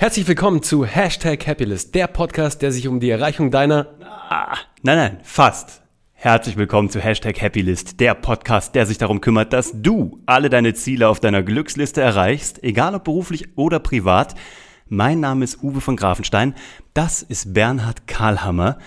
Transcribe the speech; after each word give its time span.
Herzlich 0.00 0.28
willkommen 0.28 0.62
zu 0.62 0.84
Hashtag 0.84 1.44
Happylist, 1.48 1.92
der 1.92 2.06
Podcast, 2.06 2.62
der 2.62 2.70
sich 2.70 2.86
um 2.86 3.00
die 3.00 3.10
Erreichung 3.10 3.50
deiner... 3.50 3.88
Ah, 4.00 4.56
nein, 4.82 4.96
nein, 4.96 5.18
fast. 5.24 5.82
Herzlich 6.12 6.56
willkommen 6.56 6.88
zu 6.88 7.00
Hashtag 7.00 7.42
Happylist, 7.42 7.98
der 7.98 8.14
Podcast, 8.14 8.76
der 8.76 8.86
sich 8.86 8.98
darum 8.98 9.20
kümmert, 9.20 9.52
dass 9.52 9.72
du 9.74 10.20
alle 10.24 10.50
deine 10.50 10.72
Ziele 10.74 11.08
auf 11.08 11.18
deiner 11.18 11.42
Glücksliste 11.42 12.00
erreichst, 12.00 12.62
egal 12.62 12.94
ob 12.94 13.02
beruflich 13.02 13.58
oder 13.58 13.80
privat. 13.80 14.36
Mein 14.86 15.18
Name 15.18 15.42
ist 15.42 15.64
Uwe 15.64 15.80
von 15.80 15.96
Grafenstein, 15.96 16.54
das 16.94 17.22
ist 17.22 17.52
Bernhard 17.52 18.06
Karlhammer. 18.06 18.78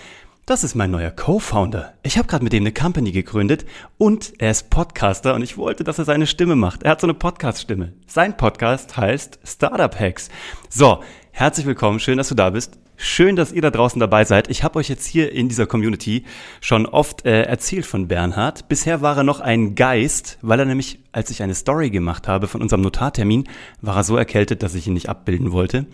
Das 0.44 0.64
ist 0.64 0.74
mein 0.74 0.90
neuer 0.90 1.12
Co-Founder. 1.12 1.94
Ich 2.02 2.18
habe 2.18 2.26
gerade 2.26 2.42
mit 2.42 2.52
dem 2.52 2.64
eine 2.64 2.72
Company 2.72 3.12
gegründet 3.12 3.64
und 3.96 4.32
er 4.40 4.50
ist 4.50 4.70
Podcaster 4.70 5.36
und 5.36 5.42
ich 5.42 5.56
wollte, 5.56 5.84
dass 5.84 6.00
er 6.00 6.04
seine 6.04 6.26
Stimme 6.26 6.56
macht. 6.56 6.82
Er 6.82 6.90
hat 6.90 7.00
so 7.00 7.06
eine 7.06 7.14
Podcast-Stimme. 7.14 7.92
Sein 8.08 8.36
Podcast 8.36 8.96
heißt 8.96 9.38
Startup 9.44 9.98
Hacks. 9.98 10.30
So, 10.68 11.04
herzlich 11.30 11.64
willkommen, 11.64 12.00
schön, 12.00 12.18
dass 12.18 12.28
du 12.28 12.34
da 12.34 12.50
bist. 12.50 12.76
Schön, 12.96 13.36
dass 13.36 13.52
ihr 13.52 13.62
da 13.62 13.70
draußen 13.70 14.00
dabei 14.00 14.24
seid. 14.24 14.50
Ich 14.50 14.64
habe 14.64 14.80
euch 14.80 14.88
jetzt 14.88 15.06
hier 15.06 15.30
in 15.30 15.48
dieser 15.48 15.66
Community 15.66 16.24
schon 16.60 16.86
oft 16.86 17.24
äh, 17.24 17.42
erzählt 17.42 17.86
von 17.86 18.08
Bernhard. 18.08 18.68
Bisher 18.68 19.00
war 19.00 19.16
er 19.16 19.22
noch 19.22 19.38
ein 19.38 19.76
Geist, 19.76 20.38
weil 20.42 20.58
er 20.58 20.66
nämlich, 20.66 20.98
als 21.12 21.30
ich 21.30 21.44
eine 21.44 21.54
Story 21.54 21.90
gemacht 21.90 22.26
habe 22.26 22.48
von 22.48 22.62
unserem 22.62 22.82
Notartermin, 22.82 23.48
war 23.80 23.94
er 23.94 24.04
so 24.04 24.16
erkältet, 24.16 24.64
dass 24.64 24.74
ich 24.74 24.88
ihn 24.88 24.94
nicht 24.94 25.08
abbilden 25.08 25.52
wollte. 25.52 25.86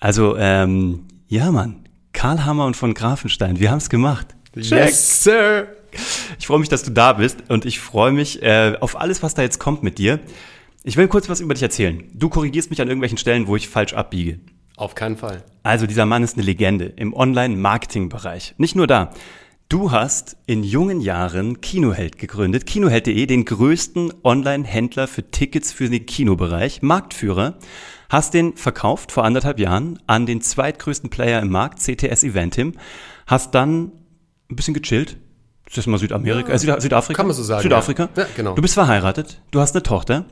Also, 0.00 0.34
ähm, 0.38 1.04
ja, 1.28 1.50
Mann, 1.52 1.85
Karl 2.16 2.46
Hammer 2.46 2.64
und 2.64 2.76
von 2.78 2.94
Grafenstein. 2.94 3.60
Wir 3.60 3.70
haben 3.70 3.76
es 3.76 3.90
gemacht. 3.90 4.34
Check. 4.54 4.70
Yes, 4.70 5.22
Sir. 5.22 5.68
Ich 6.38 6.46
freue 6.46 6.58
mich, 6.58 6.70
dass 6.70 6.82
du 6.82 6.90
da 6.90 7.12
bist 7.12 7.50
und 7.50 7.66
ich 7.66 7.78
freue 7.78 8.10
mich 8.10 8.42
äh, 8.42 8.74
auf 8.80 8.98
alles, 8.98 9.22
was 9.22 9.34
da 9.34 9.42
jetzt 9.42 9.58
kommt 9.58 9.82
mit 9.82 9.98
dir. 9.98 10.18
Ich 10.82 10.96
will 10.96 11.08
kurz 11.08 11.28
was 11.28 11.40
über 11.40 11.52
dich 11.52 11.62
erzählen. 11.62 12.04
Du 12.14 12.30
korrigierst 12.30 12.70
mich 12.70 12.80
an 12.80 12.88
irgendwelchen 12.88 13.18
Stellen, 13.18 13.46
wo 13.46 13.54
ich 13.54 13.68
falsch 13.68 13.92
abbiege. 13.92 14.40
Auf 14.76 14.94
keinen 14.94 15.18
Fall. 15.18 15.44
Also 15.62 15.86
dieser 15.86 16.06
Mann 16.06 16.22
ist 16.22 16.36
eine 16.36 16.46
Legende 16.46 16.86
im 16.86 17.12
Online-Marketing-Bereich. 17.12 18.54
Nicht 18.56 18.76
nur 18.76 18.86
da. 18.86 19.12
Du 19.68 19.90
hast 19.90 20.38
in 20.46 20.64
jungen 20.64 21.02
Jahren 21.02 21.60
Kinoheld 21.60 22.16
gegründet, 22.16 22.64
kinoheld.de, 22.64 23.26
den 23.26 23.44
größten 23.44 24.14
Online-Händler 24.24 25.06
für 25.06 25.30
Tickets 25.30 25.70
für 25.70 25.90
den 25.90 26.06
Kinobereich, 26.06 26.80
Marktführer 26.80 27.58
Hast 28.08 28.34
den 28.34 28.56
verkauft 28.56 29.12
vor 29.12 29.24
anderthalb 29.24 29.58
Jahren 29.58 29.98
an 30.06 30.26
den 30.26 30.40
zweitgrößten 30.40 31.10
Player 31.10 31.40
im 31.40 31.50
Markt, 31.50 31.80
CTS 31.80 32.24
Eventim. 32.24 32.74
Hast 33.26 33.54
dann 33.54 33.92
ein 34.50 34.56
bisschen 34.56 34.74
gechillt. 34.74 35.16
Das 35.66 35.78
ist 35.78 35.88
mal 35.88 35.98
Südamerika, 35.98 36.52
äh, 36.52 36.58
Südafrika. 36.58 37.16
Kann 37.16 37.26
man 37.26 37.34
so 37.34 37.42
sagen. 37.42 37.62
Südafrika. 37.62 38.08
Ja. 38.14 38.22
ja, 38.22 38.28
genau. 38.36 38.54
Du 38.54 38.62
bist 38.62 38.74
verheiratet, 38.74 39.42
du 39.50 39.60
hast 39.60 39.74
eine 39.74 39.82
Tochter, 39.82 40.24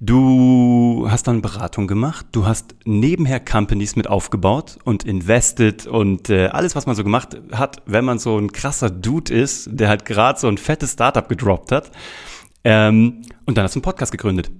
du 0.00 1.06
hast 1.08 1.28
dann 1.28 1.42
Beratung 1.42 1.86
gemacht, 1.86 2.26
du 2.32 2.44
hast 2.44 2.74
nebenher 2.84 3.38
Companies 3.38 3.94
mit 3.94 4.08
aufgebaut 4.08 4.78
und 4.82 5.04
invested 5.04 5.86
und 5.86 6.28
äh, 6.28 6.48
alles, 6.48 6.74
was 6.74 6.86
man 6.86 6.96
so 6.96 7.04
gemacht 7.04 7.40
hat, 7.52 7.82
wenn 7.86 8.04
man 8.04 8.18
so 8.18 8.36
ein 8.36 8.50
krasser 8.50 8.90
Dude 8.90 9.32
ist, 9.32 9.68
der 9.70 9.88
halt 9.88 10.04
gerade 10.04 10.40
so 10.40 10.48
ein 10.48 10.58
fettes 10.58 10.94
Startup 10.94 11.28
gedroppt 11.28 11.70
hat. 11.70 11.92
Ähm, 12.64 13.22
und 13.46 13.56
dann 13.56 13.64
hast 13.64 13.76
du 13.76 13.78
einen 13.78 13.84
Podcast 13.84 14.10
gegründet. 14.10 14.50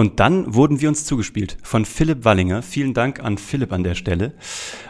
Und 0.00 0.18
dann 0.18 0.54
wurden 0.54 0.80
wir 0.80 0.88
uns 0.88 1.04
zugespielt 1.04 1.58
von 1.62 1.84
Philipp 1.84 2.24
Wallinger. 2.24 2.62
Vielen 2.62 2.94
Dank 2.94 3.20
an 3.22 3.36
Philipp 3.36 3.70
an 3.70 3.84
der 3.84 3.94
Stelle. 3.94 4.32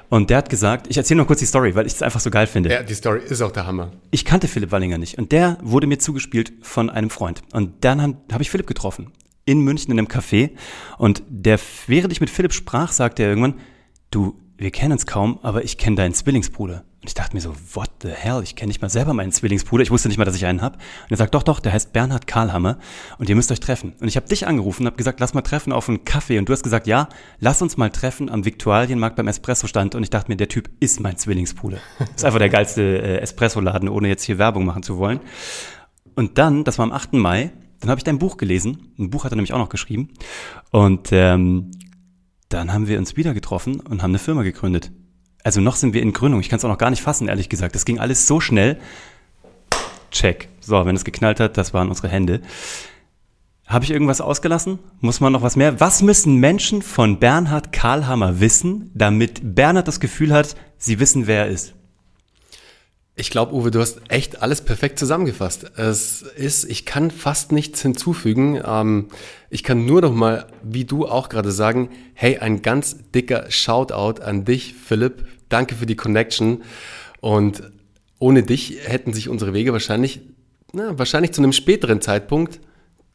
Und 0.09 0.31
der 0.31 0.37
hat 0.37 0.49
gesagt, 0.49 0.87
ich 0.89 0.99
erzähle 0.99 1.19
noch 1.19 1.27
kurz 1.27 1.41
die 1.41 1.47
Story, 1.47 1.75
weil 1.75 1.85
ich 1.85 1.95
es 1.95 2.03
einfach 2.03 2.21
so 2.21 2.31
geil 2.31 2.47
finde. 2.47 2.71
Ja, 2.71 2.85
die 2.85 2.95
Story 2.95 3.21
ist 3.29 3.43
auch 3.43 3.51
der 3.51 3.67
Hammer. 3.67 3.91
Ich 4.13 4.25
kannte 4.25 4.47
Philipp 4.47 4.71
Wallinger 4.71 4.99
nicht 4.99 5.19
und 5.19 5.33
der 5.33 5.59
wurde 5.63 5.89
mir 5.89 5.99
zugespielt 5.99 6.53
von 6.63 6.91
einem 6.91 7.11
Freund. 7.11 7.43
Und 7.53 7.85
dann 7.85 8.19
habe 8.31 8.43
ich 8.43 8.51
Philipp 8.53 8.69
getroffen 8.69 9.11
in 9.47 9.63
München 9.63 9.91
in 9.91 9.99
einem 9.99 10.07
Café 10.07 10.51
und 10.97 11.25
der, 11.29 11.59
während 11.89 12.13
ich 12.13 12.21
mit 12.21 12.31
Philipp 12.31 12.53
sprach, 12.53 12.93
sagte 12.93 13.25
er 13.25 13.31
irgendwann, 13.31 13.55
du, 14.13 14.39
wir 14.61 14.71
kennen 14.71 14.93
uns 14.93 15.07
kaum, 15.07 15.39
aber 15.43 15.65
ich 15.65 15.79
kenne 15.79 15.97
deinen 15.97 16.13
Zwillingsbruder. 16.13 16.85
Und 17.01 17.09
ich 17.09 17.15
dachte 17.15 17.35
mir 17.35 17.41
so, 17.41 17.55
what 17.73 17.89
the 18.03 18.11
hell? 18.11 18.43
Ich 18.43 18.57
kenne 18.57 18.69
nicht 18.69 18.83
mal 18.83 18.91
selber 18.91 19.15
meinen 19.15 19.33
Zwillingsbruder. 19.33 19.83
Ich 19.83 19.91
wusste 19.91 20.09
nicht 20.09 20.19
mal, 20.19 20.27
dass 20.27 20.37
ich 20.37 20.45
einen 20.45 20.61
habe. 20.61 20.77
Und 20.77 21.11
er 21.11 21.17
sagt, 21.17 21.35
doch, 21.35 21.43
doch, 21.43 21.61
der 21.61 21.73
heißt 21.73 21.95
Bernhard 21.95 22.27
Karlhammer 22.27 22.79
und 23.17 23.31
ihr 23.31 23.37
müsst 23.37 23.51
euch 23.51 23.61
treffen. 23.61 23.95
Und 24.01 24.09
ich 24.09 24.17
habe 24.17 24.29
dich 24.29 24.47
angerufen 24.47 24.83
und 24.83 24.89
habe 24.89 24.99
gesagt, 24.99 25.19
lass 25.19 25.33
mal 25.33 25.41
treffen 25.41 25.73
auf 25.73 25.89
einen 25.89 26.05
Kaffee. 26.05 26.39
Und 26.39 26.47
du 26.47 26.53
hast 26.53 26.63
gesagt, 26.63 26.87
ja, 26.87 27.09
lass 27.39 27.63
uns 27.63 27.79
mal 27.79 27.89
treffen 27.89 28.29
am 28.29 28.45
Viktualienmarkt 28.45 29.17
beim 29.17 29.29
Espresso-Stand. 29.29 29.95
Und 29.95 30.03
ich 30.03 30.11
dachte 30.11 30.31
mir, 30.31 30.37
der 30.37 30.49
Typ 30.49 30.69
ist 30.79 31.01
mein 31.01 31.17
Zwillingsbruder. 31.17 31.79
ist 32.15 32.27
einfach 32.27 32.39
der 32.39 32.51
geilste 32.51 32.83
äh, 32.83 33.17
Espresso-Laden, 33.21 33.89
ohne 33.89 34.09
jetzt 34.09 34.25
hier 34.25 34.37
Werbung 34.37 34.67
machen 34.67 34.83
zu 34.83 34.99
wollen. 34.99 35.21
Und 36.17 36.37
dann, 36.37 36.65
das 36.65 36.77
war 36.77 36.85
am 36.85 36.93
8. 36.93 37.15
Mai, 37.15 37.51
dann 37.81 37.89
habe 37.89 37.99
ich 37.99 38.05
dein 38.05 38.19
Buch 38.19 38.37
gelesen. 38.37 38.93
Ein 38.99 39.09
Buch 39.09 39.25
hat 39.25 39.33
er 39.33 39.37
nämlich 39.37 39.55
auch 39.55 39.59
noch 39.59 39.71
geschrieben. 39.71 40.11
Und 40.71 41.09
ähm, 41.13 41.71
dann 42.51 42.73
haben 42.73 42.89
wir 42.89 42.99
uns 42.99 43.17
wieder 43.17 43.33
getroffen 43.33 43.81
und 43.81 44.03
haben 44.03 44.11
eine 44.11 44.19
Firma 44.19 44.43
gegründet. 44.43 44.93
Also 45.43 45.61
noch 45.61 45.77
sind 45.77 45.95
wir 45.95 46.03
in 46.03 46.13
Gründung. 46.13 46.41
Ich 46.41 46.51
kann 46.51 46.59
es 46.59 46.65
auch 46.65 46.69
noch 46.69 46.79
gar 46.79 46.91
nicht 46.91 47.03
fassen, 47.03 47.29
ehrlich 47.29 47.49
gesagt. 47.49 47.75
Das 47.75 47.87
ging 47.87 47.99
alles 47.99 48.27
so 48.27 48.41
schnell. 48.41 48.79
Check. 50.11 50.49
So, 50.61 50.85
wenn 50.85 50.97
es 50.97 51.05
geknallt 51.05 51.41
hat, 51.41 51.57
das 51.57 51.73
waren 51.73 51.89
unsere 51.89 52.09
Hände. 52.09 52.43
Habe 53.67 53.85
ich 53.85 53.93
irgendwas 53.93 54.21
ausgelassen? 54.21 54.81
Muss 55.01 55.21
man 55.21 55.33
noch 55.33 55.43
was 55.43 55.55
mehr? 55.55 55.79
Was 55.79 56.03
müssen 56.03 56.37
Menschen 56.37 56.83
von 56.83 57.21
Bernhard 57.21 57.73
Karlhammer 57.73 58.41
wissen, 58.41 58.91
damit 58.95 59.41
Bernhard 59.55 59.87
das 59.87 60.01
Gefühl 60.01 60.33
hat, 60.33 60.57
sie 60.77 60.99
wissen, 60.99 61.29
wer 61.29 61.45
er 61.45 61.51
ist? 61.51 61.75
Ich 63.21 63.29
glaube, 63.29 63.55
Uwe, 63.55 63.71
du 63.71 63.81
hast 63.81 64.01
echt 64.09 64.41
alles 64.41 64.63
perfekt 64.63 64.99
zusammengefasst. 64.99 65.73
Es 65.77 66.23
ist, 66.23 66.65
ich 66.65 66.87
kann 66.87 67.11
fast 67.11 67.53
nichts 67.53 67.83
hinzufügen. 67.83 68.59
Ähm, 68.65 69.09
ich 69.51 69.63
kann 69.63 69.85
nur 69.85 70.01
noch 70.01 70.15
mal, 70.15 70.47
wie 70.63 70.87
du 70.87 71.07
auch 71.07 71.29
gerade 71.29 71.53
sagen, 71.53 71.91
hey, 72.15 72.39
ein 72.39 72.63
ganz 72.63 72.97
dicker 73.15 73.51
Shoutout 73.51 74.23
an 74.23 74.47
dich, 74.47 74.75
Philipp. 74.75 75.27
Danke 75.51 75.75
für 75.75 75.85
die 75.85 75.97
Connection. 75.97 76.63
Und 77.21 77.63
ohne 78.19 78.43
dich 78.43 78.79
hätten 78.87 79.13
sich 79.13 79.29
unsere 79.29 79.53
Wege 79.53 79.75
wahrscheinlich, 79.75 80.21
na, 80.73 80.99
wahrscheinlich 80.99 81.33
zu 81.33 81.43
einem 81.43 81.53
späteren 81.53 82.01
Zeitpunkt 82.01 82.59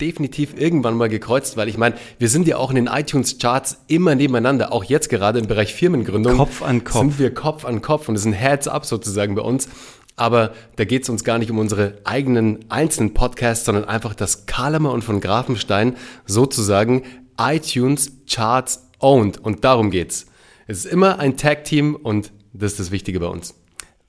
definitiv 0.01 0.59
irgendwann 0.59 0.97
mal 0.97 1.09
gekreuzt, 1.09 1.57
weil 1.57 1.69
ich 1.69 1.77
meine, 1.77 1.95
wir 2.19 2.29
sind 2.29 2.47
ja 2.47 2.57
auch 2.57 2.69
in 2.69 2.75
den 2.75 2.87
iTunes-Charts 2.87 3.83
immer 3.87 4.15
nebeneinander, 4.15 4.71
auch 4.73 4.83
jetzt 4.83 5.09
gerade 5.09 5.39
im 5.39 5.47
Bereich 5.47 5.73
Firmengründung. 5.73 6.37
Kopf 6.37 6.61
an 6.61 6.83
Kopf. 6.83 6.99
Sind 6.99 7.19
wir 7.19 7.33
Kopf 7.33 7.65
an 7.65 7.81
Kopf 7.81 8.09
und 8.09 8.15
es 8.15 8.21
ist 8.21 8.27
ein 8.27 8.33
Heads-up 8.33 8.85
sozusagen 8.85 9.35
bei 9.35 9.41
uns. 9.41 9.69
Aber 10.17 10.53
da 10.77 10.85
geht 10.85 11.03
es 11.03 11.09
uns 11.09 11.23
gar 11.23 11.37
nicht 11.37 11.51
um 11.51 11.57
unsere 11.57 11.97
eigenen 12.05 12.65
einzelnen 12.69 13.13
Podcasts, 13.13 13.65
sondern 13.65 13.85
einfach 13.85 14.15
das 14.15 14.45
Kalemer 14.45 14.91
und 14.91 15.03
von 15.03 15.19
Grafenstein 15.19 15.95
sozusagen 16.25 17.03
iTunes 17.37 18.13
Charts 18.29 18.87
owned. 18.99 19.37
Und 19.37 19.65
darum 19.65 19.91
geht's. 19.91 20.27
Es 20.67 20.79
ist 20.79 20.85
immer 20.85 21.19
ein 21.19 21.37
Tag-Team 21.37 21.95
und 21.95 22.31
das 22.53 22.73
ist 22.73 22.79
das 22.79 22.91
Wichtige 22.91 23.19
bei 23.19 23.27
uns. 23.27 23.55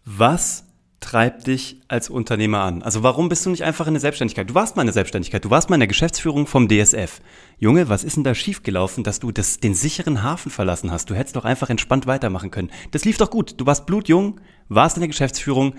Was 0.04 0.65
treibt 1.00 1.46
dich 1.46 1.80
als 1.88 2.08
Unternehmer 2.08 2.60
an? 2.60 2.82
Also 2.82 3.02
warum 3.02 3.28
bist 3.28 3.44
du 3.46 3.50
nicht 3.50 3.64
einfach 3.64 3.86
in 3.86 3.94
der 3.94 4.00
Selbstständigkeit? 4.00 4.48
Du 4.50 4.54
warst 4.54 4.76
mal 4.76 4.82
in 4.82 4.86
der 4.86 4.94
Selbstständigkeit, 4.94 5.44
du 5.44 5.50
warst 5.50 5.68
mal 5.68 5.76
in 5.76 5.80
der 5.80 5.88
Geschäftsführung 5.88 6.46
vom 6.46 6.68
DSF. 6.68 7.20
Junge, 7.58 7.88
was 7.88 8.04
ist 8.04 8.16
denn 8.16 8.24
da 8.24 8.34
schiefgelaufen, 8.34 9.04
dass 9.04 9.20
du 9.20 9.30
das, 9.30 9.60
den 9.60 9.74
sicheren 9.74 10.22
Hafen 10.22 10.50
verlassen 10.50 10.90
hast? 10.90 11.10
Du 11.10 11.14
hättest 11.14 11.36
doch 11.36 11.44
einfach 11.44 11.70
entspannt 11.70 12.06
weitermachen 12.06 12.50
können. 12.50 12.70
Das 12.90 13.04
lief 13.04 13.18
doch 13.18 13.30
gut. 13.30 13.54
Du 13.60 13.66
warst 13.66 13.86
blutjung, 13.86 14.40
warst 14.68 14.96
in 14.96 15.00
der 15.00 15.08
Geschäftsführung. 15.08 15.74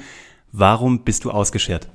Warum 0.52 1.04
bist 1.04 1.26
du 1.26 1.32
ausgeschert? 1.32 1.88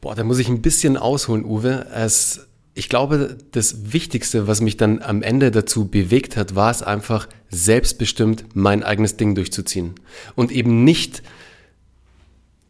Boah, 0.00 0.14
da 0.14 0.24
muss 0.24 0.38
ich 0.38 0.48
ein 0.48 0.62
bisschen 0.62 0.96
ausholen, 0.96 1.44
Uwe. 1.44 1.86
Es, 1.92 2.48
ich 2.74 2.88
glaube, 2.88 3.36
das 3.52 3.92
Wichtigste, 3.92 4.46
was 4.46 4.60
mich 4.60 4.76
dann 4.76 5.02
am 5.02 5.22
Ende 5.22 5.50
dazu 5.50 5.88
bewegt 5.88 6.36
hat, 6.36 6.54
war 6.54 6.70
es 6.70 6.82
einfach, 6.82 7.28
selbstbestimmt 7.50 8.44
mein 8.54 8.82
eigenes 8.82 9.16
Ding 9.16 9.34
durchzuziehen. 9.34 9.94
Und 10.36 10.52
eben 10.52 10.84
nicht 10.84 11.22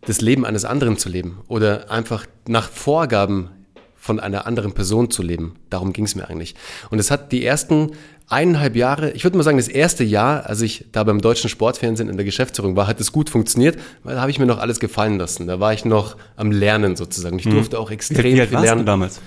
das 0.06 0.20
Leben 0.20 0.44
eines 0.46 0.64
anderen 0.64 0.96
zu 0.96 1.08
leben 1.08 1.38
oder 1.48 1.90
einfach 1.90 2.26
nach 2.46 2.70
Vorgaben 2.70 3.50
von 3.96 4.18
einer 4.18 4.46
anderen 4.46 4.72
Person 4.72 5.10
zu 5.10 5.22
leben. 5.22 5.56
Darum 5.68 5.92
ging 5.92 6.06
es 6.06 6.14
mir 6.14 6.28
eigentlich. 6.28 6.54
Und 6.90 6.98
es 6.98 7.10
hat 7.10 7.32
die 7.32 7.44
ersten 7.44 7.92
eineinhalb 8.28 8.76
Jahre, 8.76 9.10
ich 9.10 9.24
würde 9.24 9.36
mal 9.36 9.42
sagen, 9.42 9.58
das 9.58 9.68
erste 9.68 10.04
Jahr, 10.04 10.46
als 10.46 10.62
ich 10.62 10.86
da 10.92 11.04
beim 11.04 11.20
deutschen 11.20 11.50
Sportfernsehen 11.50 12.08
in 12.08 12.16
der 12.16 12.24
Geschäftsführung 12.24 12.76
war, 12.76 12.86
hat 12.86 13.00
es 13.00 13.12
gut 13.12 13.28
funktioniert, 13.28 13.78
weil 14.02 14.14
da 14.14 14.22
habe 14.22 14.30
ich 14.30 14.38
mir 14.38 14.46
noch 14.46 14.58
alles 14.58 14.80
gefallen 14.80 15.18
lassen. 15.18 15.46
Da 15.46 15.60
war 15.60 15.74
ich 15.74 15.84
noch 15.84 16.16
am 16.36 16.50
Lernen 16.50 16.96
sozusagen. 16.96 17.38
Ich 17.38 17.44
mhm. 17.44 17.50
durfte 17.50 17.78
auch 17.78 17.90
extrem 17.90 18.36
Wie 18.36 18.46
viel 18.46 18.58
lernen. 18.58 18.86
Damals? 18.86 19.20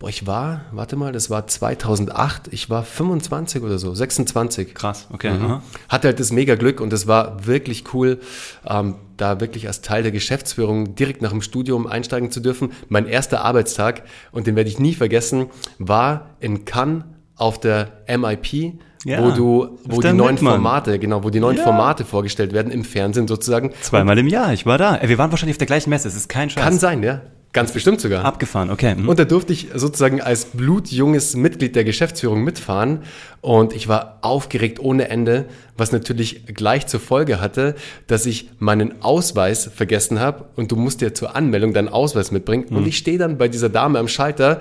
Boah, 0.00 0.08
ich 0.08 0.26
war, 0.26 0.62
warte 0.72 0.96
mal, 0.96 1.12
das 1.12 1.30
war 1.30 1.46
2008, 1.46 2.48
ich 2.50 2.68
war 2.68 2.82
25 2.82 3.62
oder 3.62 3.78
so, 3.78 3.94
26. 3.94 4.74
Krass, 4.74 5.06
okay. 5.12 5.30
Mhm. 5.30 5.60
Hatte 5.88 6.08
halt 6.08 6.18
das 6.18 6.32
mega 6.32 6.56
Glück 6.56 6.80
und 6.80 6.92
es 6.92 7.06
war 7.06 7.46
wirklich 7.46 7.84
cool, 7.94 8.18
ähm, 8.66 8.96
da 9.16 9.40
wirklich 9.40 9.68
als 9.68 9.82
Teil 9.82 10.02
der 10.02 10.10
Geschäftsführung 10.10 10.96
direkt 10.96 11.22
nach 11.22 11.30
dem 11.30 11.42
Studium 11.42 11.86
einsteigen 11.86 12.32
zu 12.32 12.40
dürfen. 12.40 12.72
Mein 12.88 13.06
erster 13.06 13.44
Arbeitstag, 13.44 14.02
und 14.32 14.48
den 14.48 14.56
werde 14.56 14.68
ich 14.68 14.80
nie 14.80 14.94
vergessen, 14.94 15.46
war 15.78 16.30
in 16.40 16.64
Cannes 16.64 17.04
auf 17.36 17.60
der 17.60 17.92
MIP, 18.08 18.74
ja, 19.04 19.22
wo 19.22 19.30
du, 19.30 19.78
wo 19.84 20.00
die 20.00 20.12
neuen 20.12 20.34
Mitmann. 20.34 20.54
Formate, 20.54 20.98
genau, 20.98 21.22
wo 21.22 21.30
die 21.30 21.40
neuen 21.40 21.56
ja. 21.56 21.62
Formate 21.62 22.04
vorgestellt 22.04 22.52
werden 22.52 22.72
im 22.72 22.84
Fernsehen 22.84 23.28
sozusagen. 23.28 23.70
Zweimal 23.80 24.18
im 24.18 24.26
Jahr, 24.26 24.52
ich 24.52 24.66
war 24.66 24.78
da. 24.78 24.98
Wir 25.02 25.18
waren 25.18 25.30
wahrscheinlich 25.30 25.54
auf 25.54 25.58
der 25.58 25.66
gleichen 25.66 25.90
Messe, 25.90 26.08
es 26.08 26.16
ist 26.16 26.28
kein 26.28 26.50
Scheiß. 26.50 26.62
Kann 26.62 26.78
sein, 26.78 27.02
ja. 27.02 27.20
Ganz 27.54 27.70
bestimmt 27.70 28.00
sogar. 28.00 28.24
Abgefahren, 28.24 28.68
okay. 28.68 28.96
Mhm. 28.96 29.08
Und 29.08 29.18
da 29.20 29.24
durfte 29.24 29.52
ich 29.52 29.68
sozusagen 29.74 30.20
als 30.20 30.46
blutjunges 30.46 31.36
Mitglied 31.36 31.76
der 31.76 31.84
Geschäftsführung 31.84 32.42
mitfahren. 32.42 33.04
Und 33.42 33.72
ich 33.72 33.86
war 33.86 34.18
aufgeregt 34.22 34.80
ohne 34.80 35.08
Ende, 35.08 35.44
was 35.76 35.92
natürlich 35.92 36.46
gleich 36.46 36.88
zur 36.88 36.98
Folge 36.98 37.40
hatte, 37.40 37.76
dass 38.08 38.26
ich 38.26 38.50
meinen 38.58 39.02
Ausweis 39.02 39.70
vergessen 39.72 40.18
habe. 40.18 40.46
Und 40.56 40.72
du 40.72 40.76
musst 40.76 41.00
ja 41.00 41.14
zur 41.14 41.36
Anmeldung 41.36 41.72
deinen 41.72 41.88
Ausweis 41.88 42.32
mitbringen. 42.32 42.64
Und 42.70 42.88
ich 42.88 42.98
stehe 42.98 43.18
dann 43.18 43.38
bei 43.38 43.46
dieser 43.46 43.68
Dame 43.68 44.00
am 44.00 44.08
Schalter. 44.08 44.58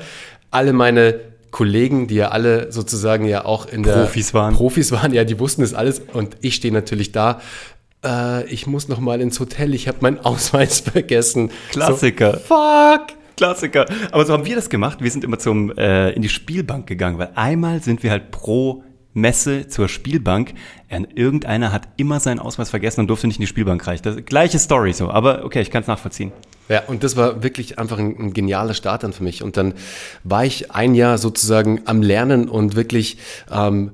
Alle 0.51 0.71
meine 0.71 1.19
Kollegen, 1.49 2.07
die 2.07 2.15
ja 2.15 2.29
alle 2.29 2.71
sozusagen 2.71 3.25
ja 3.25 3.45
auch 3.45 3.65
in 3.67 3.81
der 3.81 3.93
Profis 3.93 4.33
waren. 4.35 4.53
Profis 4.53 4.91
waren, 4.91 5.13
ja, 5.13 5.23
die 5.23 5.39
wussten 5.39 5.61
das 5.61 5.73
alles. 5.73 5.99
Und 6.13 6.37
ich 6.41 6.55
stehe 6.55 6.73
natürlich 6.73 7.11
da. 7.11 7.41
Äh, 8.03 8.45
ich 8.45 8.67
muss 8.67 8.87
noch 8.87 8.99
mal 8.99 9.21
ins 9.21 9.39
Hotel. 9.39 9.73
Ich 9.73 9.87
habe 9.87 9.99
meinen 10.01 10.19
Ausweis 10.19 10.79
vergessen. 10.91 11.51
Klassiker. 11.71 12.33
So, 12.33 12.39
fuck. 12.39 13.07
Klassiker. 13.37 13.85
Aber 14.11 14.25
so 14.25 14.33
haben 14.33 14.45
wir 14.45 14.55
das 14.55 14.69
gemacht. 14.69 14.99
Wir 15.01 15.09
sind 15.09 15.23
immer 15.23 15.39
zum 15.39 15.71
äh, 15.77 16.11
in 16.11 16.21
die 16.21 16.29
Spielbank 16.29 16.87
gegangen, 16.87 17.17
weil 17.17 17.31
einmal 17.35 17.81
sind 17.81 18.03
wir 18.03 18.11
halt 18.11 18.31
pro 18.31 18.83
Messe 19.13 19.67
zur 19.67 19.89
Spielbank. 19.89 20.53
Und 20.89 21.17
irgendeiner 21.17 21.71
hat 21.71 21.87
immer 21.97 22.19
seinen 22.19 22.39
Ausweis 22.39 22.69
vergessen 22.69 23.01
und 23.01 23.07
durfte 23.07 23.27
nicht 23.27 23.37
in 23.37 23.41
die 23.41 23.47
Spielbank 23.47 23.85
reichen. 23.85 24.03
Das, 24.03 24.17
gleiche 24.25 24.59
Story 24.59 24.93
so, 24.93 25.09
aber 25.09 25.45
okay, 25.45 25.61
ich 25.61 25.71
kann 25.71 25.81
es 25.81 25.87
nachvollziehen. 25.87 26.31
Ja, 26.69 26.83
und 26.87 27.03
das 27.03 27.17
war 27.17 27.43
wirklich 27.43 27.77
einfach 27.77 27.99
ein, 27.99 28.17
ein, 28.17 28.33
genialer 28.33 28.73
Start 28.73 29.03
dann 29.03 29.13
für 29.13 29.23
mich. 29.23 29.43
Und 29.43 29.57
dann 29.57 29.73
war 30.23 30.45
ich 30.45 30.71
ein 30.71 30.95
Jahr 30.95 31.17
sozusagen 31.17 31.81
am 31.85 32.01
Lernen 32.01 32.47
und 32.47 32.75
wirklich 32.75 33.17
ähm, 33.51 33.91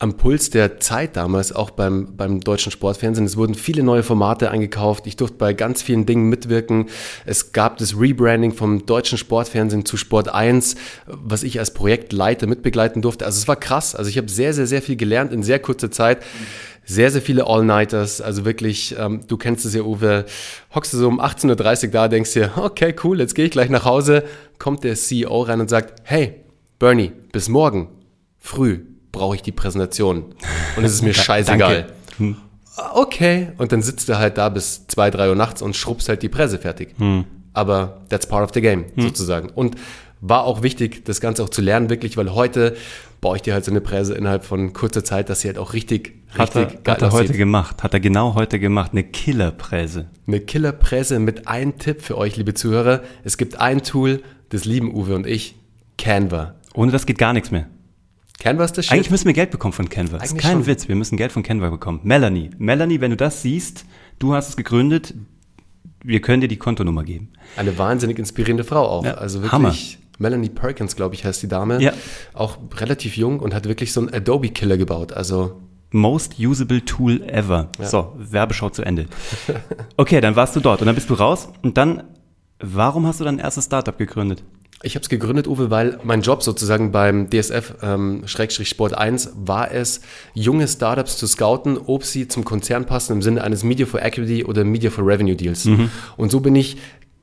am 0.00 0.16
Puls 0.16 0.50
der 0.50 0.78
Zeit 0.78 1.16
damals, 1.16 1.52
auch 1.52 1.70
beim, 1.70 2.16
beim 2.16 2.40
deutschen 2.40 2.70
Sportfernsehen. 2.70 3.26
Es 3.26 3.36
wurden 3.36 3.54
viele 3.54 3.82
neue 3.82 4.04
Formate 4.04 4.50
eingekauft. 4.50 5.08
Ich 5.08 5.16
durfte 5.16 5.36
bei 5.36 5.52
ganz 5.54 5.82
vielen 5.82 6.06
Dingen 6.06 6.28
mitwirken. 6.28 6.86
Es 7.26 7.52
gab 7.52 7.78
das 7.78 7.98
Rebranding 7.98 8.52
vom 8.52 8.86
deutschen 8.86 9.18
Sportfernsehen 9.18 9.84
zu 9.84 9.96
Sport 9.96 10.28
1, 10.28 10.76
was 11.06 11.42
ich 11.42 11.58
als 11.58 11.74
Projektleiter 11.74 12.46
mitbegleiten 12.46 13.02
durfte. 13.02 13.26
Also 13.26 13.38
es 13.38 13.48
war 13.48 13.56
krass. 13.56 13.96
Also 13.96 14.08
ich 14.08 14.18
habe 14.18 14.28
sehr, 14.28 14.54
sehr, 14.54 14.68
sehr 14.68 14.82
viel 14.82 14.96
gelernt 14.96 15.32
in 15.32 15.42
sehr 15.42 15.58
kurzer 15.58 15.90
Zeit. 15.90 16.22
Sehr, 16.84 17.10
sehr 17.10 17.20
viele 17.20 17.48
All-Nighters. 17.48 18.20
Also 18.20 18.44
wirklich, 18.44 18.94
ähm, 18.98 19.22
du 19.26 19.36
kennst 19.36 19.66
es 19.66 19.74
ja, 19.74 19.82
Uwe. 19.82 20.26
Hockst 20.74 20.92
du 20.92 20.98
so 20.98 21.08
um 21.08 21.20
18.30 21.20 21.86
Uhr 21.86 21.90
da, 21.90 22.08
denkst 22.08 22.34
dir, 22.34 22.52
okay, 22.56 22.94
cool, 23.02 23.18
jetzt 23.18 23.34
gehe 23.34 23.46
ich 23.46 23.50
gleich 23.50 23.68
nach 23.68 23.84
Hause. 23.84 24.22
Kommt 24.60 24.84
der 24.84 24.94
CEO 24.94 25.42
rein 25.42 25.60
und 25.60 25.68
sagt, 25.68 26.00
hey, 26.04 26.36
Bernie, 26.78 27.12
bis 27.32 27.48
morgen 27.48 27.88
früh 28.38 28.78
brauche 29.18 29.34
ich 29.34 29.42
die 29.42 29.52
Präsentation. 29.52 30.24
Und 30.76 30.84
es 30.84 30.92
ist 30.92 31.02
mir 31.02 31.14
scheißegal. 31.26 31.88
Hm. 32.18 32.36
Okay. 32.94 33.48
Und 33.58 33.72
dann 33.72 33.82
sitzt 33.82 34.08
er 34.08 34.18
halt 34.18 34.38
da 34.38 34.48
bis 34.48 34.86
zwei, 34.86 35.10
drei 35.10 35.28
Uhr 35.28 35.34
nachts 35.34 35.60
und 35.60 35.76
schrubbst 35.76 36.08
halt 36.08 36.22
die 36.22 36.28
Presse 36.28 36.58
fertig. 36.58 36.94
Hm. 36.98 37.24
Aber 37.52 37.98
that's 38.08 38.26
part 38.26 38.44
of 38.44 38.54
the 38.54 38.60
game, 38.60 38.84
hm. 38.94 39.02
sozusagen. 39.02 39.50
Und 39.50 39.76
war 40.20 40.44
auch 40.44 40.62
wichtig, 40.62 41.04
das 41.04 41.20
Ganze 41.20 41.42
auch 41.42 41.48
zu 41.48 41.62
lernen, 41.62 41.90
wirklich, 41.90 42.16
weil 42.16 42.32
heute 42.34 42.76
baue 43.20 43.36
ich 43.36 43.42
dir 43.42 43.54
halt 43.54 43.64
so 43.64 43.70
eine 43.70 43.80
Presse 43.80 44.14
innerhalb 44.14 44.44
von 44.44 44.72
kurzer 44.72 45.04
Zeit, 45.04 45.28
dass 45.28 45.40
sie 45.40 45.48
halt 45.48 45.58
auch 45.58 45.72
richtig, 45.72 46.14
hat 46.36 46.54
richtig 46.54 46.80
er, 46.84 46.92
Hat 46.92 47.02
er 47.02 47.12
heute 47.12 47.32
gemacht, 47.32 47.82
hat 47.82 47.94
er 47.94 48.00
genau 48.00 48.34
heute 48.34 48.58
gemacht, 48.58 48.92
eine 48.92 49.04
Killerpresse. 49.04 50.06
Eine 50.26 50.40
Killerpresse 50.40 51.18
mit 51.18 51.48
einem 51.48 51.78
Tipp 51.78 52.02
für 52.02 52.16
euch, 52.16 52.36
liebe 52.36 52.54
Zuhörer. 52.54 53.02
Es 53.24 53.36
gibt 53.36 53.60
ein 53.60 53.82
Tool, 53.82 54.22
das 54.50 54.64
lieben 54.64 54.94
Uwe 54.94 55.14
und 55.14 55.26
ich, 55.26 55.56
Canva. 55.98 56.54
Ohne 56.74 56.92
das 56.92 57.06
geht 57.06 57.18
gar 57.18 57.32
nichts 57.32 57.50
mehr. 57.50 57.66
Canva 58.38 58.64
ist 58.64 58.78
das 58.78 58.86
Shit? 58.86 58.94
Eigentlich 58.94 59.10
müssen 59.10 59.26
wir 59.26 59.32
Geld 59.32 59.50
bekommen 59.50 59.72
von 59.72 59.88
Canva. 59.88 60.18
Das 60.18 60.32
ist 60.32 60.38
kein 60.38 60.52
schon. 60.52 60.66
Witz, 60.66 60.88
wir 60.88 60.94
müssen 60.94 61.16
Geld 61.16 61.32
von 61.32 61.42
Canva 61.42 61.70
bekommen. 61.70 62.00
Melanie, 62.04 62.50
Melanie, 62.58 63.00
wenn 63.00 63.10
du 63.10 63.16
das 63.16 63.42
siehst, 63.42 63.84
du 64.18 64.34
hast 64.34 64.50
es 64.50 64.56
gegründet, 64.56 65.14
wir 66.02 66.20
können 66.20 66.40
dir 66.40 66.48
die 66.48 66.56
Kontonummer 66.56 67.02
geben. 67.02 67.32
Eine 67.56 67.76
wahnsinnig 67.76 68.18
inspirierende 68.18 68.64
Frau 68.64 68.86
auch. 68.86 69.04
Ja, 69.04 69.14
also 69.14 69.42
wirklich. 69.42 69.52
Hammer. 69.52 69.74
Melanie 70.20 70.48
Perkins, 70.48 70.96
glaube 70.96 71.14
ich, 71.14 71.24
heißt 71.24 71.42
die 71.42 71.48
Dame. 71.48 71.80
Ja. 71.80 71.92
Auch 72.34 72.58
relativ 72.76 73.16
jung 73.16 73.40
und 73.40 73.54
hat 73.54 73.66
wirklich 73.66 73.92
so 73.92 74.00
einen 74.00 74.12
Adobe-Killer 74.12 74.76
gebaut. 74.76 75.12
Also 75.12 75.60
Most 75.90 76.38
usable 76.38 76.84
tool 76.84 77.22
ever. 77.22 77.70
Ja. 77.78 77.86
So, 77.86 78.12
Werbeschau 78.18 78.68
zu 78.70 78.82
Ende. 78.82 79.06
Okay, 79.96 80.20
dann 80.20 80.36
warst 80.36 80.54
du 80.54 80.60
dort 80.60 80.80
und 80.80 80.86
dann 80.86 80.94
bist 80.94 81.08
du 81.08 81.14
raus 81.14 81.48
und 81.62 81.76
dann, 81.78 82.02
warum 82.60 83.06
hast 83.06 83.20
du 83.20 83.24
dein 83.24 83.38
erstes 83.38 83.64
Startup 83.64 83.96
gegründet? 83.96 84.44
Ich 84.82 84.94
habe 84.94 85.02
es 85.02 85.08
gegründet, 85.08 85.48
Uwe, 85.48 85.70
weil 85.70 85.98
mein 86.04 86.22
Job 86.22 86.44
sozusagen 86.44 86.92
beim 86.92 87.28
DSF 87.30 87.74
ähm, 87.82 88.22
Sport 88.26 88.94
1 88.94 89.30
war 89.34 89.72
es, 89.72 90.02
junge 90.34 90.68
Startups 90.68 91.16
zu 91.16 91.26
scouten, 91.26 91.78
ob 91.78 92.04
sie 92.04 92.28
zum 92.28 92.44
Konzern 92.44 92.86
passen 92.86 93.14
im 93.14 93.22
Sinne 93.22 93.42
eines 93.42 93.64
Media 93.64 93.86
for 93.86 94.00
Equity 94.00 94.44
oder 94.44 94.62
Media 94.62 94.90
for 94.90 95.04
Revenue 95.04 95.34
Deals. 95.34 95.64
Mhm. 95.64 95.90
Und 96.16 96.30
so 96.30 96.38
bin 96.38 96.54
ich 96.54 96.76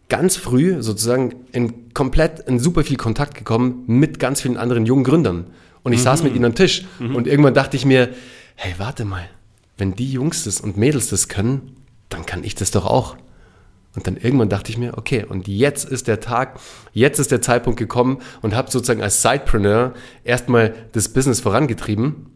ganz 0.10 0.36
früh 0.36 0.82
sozusagen 0.82 1.34
in 1.54 1.94
komplett 1.94 2.42
in 2.42 2.60
super 2.60 2.84
viel 2.84 2.98
Kontakt 2.98 3.36
gekommen 3.36 3.84
mit 3.88 4.20
ganz 4.20 4.42
vielen 4.42 4.58
anderen 4.58 4.86
jungen 4.86 5.06
Gründern. 5.06 5.48
Und 5.84 5.94
ich 5.94 6.00
mhm. 6.00 6.04
saß 6.04 6.24
mit 6.24 6.36
ihnen 6.36 6.46
am 6.46 6.56
Tisch 6.56 6.86
mhm. 7.00 7.16
und 7.16 7.26
irgendwann 7.26 7.54
dachte 7.54 7.78
ich 7.78 7.86
mir, 7.86 8.10
hey, 8.56 8.74
warte 8.78 9.06
mal, 9.06 9.30
wenn 9.78 9.96
die 9.96 10.12
Jungs 10.12 10.44
das 10.44 10.60
und 10.60 10.76
Mädels 10.76 11.10
das 11.10 11.30
können, 11.30 11.78
dann 12.10 12.26
kann 12.26 12.44
ich 12.44 12.56
das 12.56 12.72
doch 12.72 12.86
auch. 12.86 13.16
Und 13.96 14.08
dann 14.08 14.18
irgendwann 14.18 14.50
dachte 14.50 14.72
ich 14.72 14.78
mir, 14.78 14.98
okay, 14.98 15.26
und 15.28 15.48
jetzt 15.48 15.86
ist 15.86 16.08
der 16.08 16.20
Tag, 16.20 16.60
jetzt 16.94 17.20
ist 17.20 17.32
der 17.32 17.42
Zeitpunkt 17.42 17.80
gekommen 17.80 18.20
und 18.42 18.56
habe 18.56 18.70
sozusagen 18.70 19.02
als 19.02 19.22
Sidepreneur 19.22 19.94
erstmal 20.24 20.74
das 20.92 21.10
Business 21.10 21.40
vorangetrieben. 21.40 22.28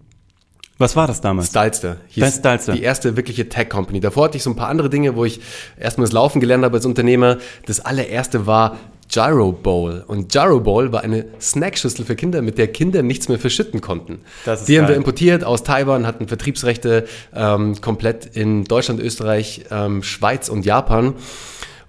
Was 0.79 0.95
war 0.95 1.07
das 1.07 1.19
damals? 1.19 1.49
Stylester. 1.49 1.97
Hieß 2.07 2.37
Stylester. 2.37 2.71
Die 2.71 2.83
erste 2.83 3.17
wirkliche 3.17 3.49
Tech-Company. 3.49 3.99
Davor 3.99 4.25
hatte 4.25 4.37
ich 4.37 4.43
so 4.43 4.49
ein 4.49 4.55
paar 4.55 4.69
andere 4.69 4.89
Dinge, 4.89 5.17
wo 5.17 5.25
ich 5.25 5.41
erstmal 5.77 6.05
das 6.05 6.13
Laufen 6.13 6.39
gelernt 6.39 6.63
habe 6.63 6.77
als 6.77 6.85
Unternehmer. 6.85 7.37
Das 7.65 7.81
allererste 7.81 8.47
war 8.47 8.77
Gyro 9.11 9.51
Bowl. 9.51 10.03
Und 10.07 10.31
Gyro 10.31 10.59
Bowl 10.59 10.91
war 10.91 11.01
eine 11.01 11.25
Snackschüssel 11.41 12.05
für 12.05 12.15
Kinder, 12.15 12.41
mit 12.41 12.57
der 12.57 12.67
Kinder 12.67 13.01
nichts 13.01 13.27
mehr 13.27 13.39
verschütten 13.39 13.81
konnten. 13.81 14.21
Die 14.45 14.49
geil. 14.49 14.81
haben 14.81 14.89
wir 14.89 14.95
importiert 14.95 15.43
aus 15.43 15.63
Taiwan, 15.63 16.05
hatten 16.05 16.27
Vertriebsrechte 16.27 17.07
ähm, 17.35 17.81
komplett 17.81 18.25
in 18.25 18.63
Deutschland, 18.65 18.99
Österreich, 18.99 19.65
ähm, 19.71 20.03
Schweiz 20.03 20.49
und 20.49 20.65
Japan. 20.65 21.15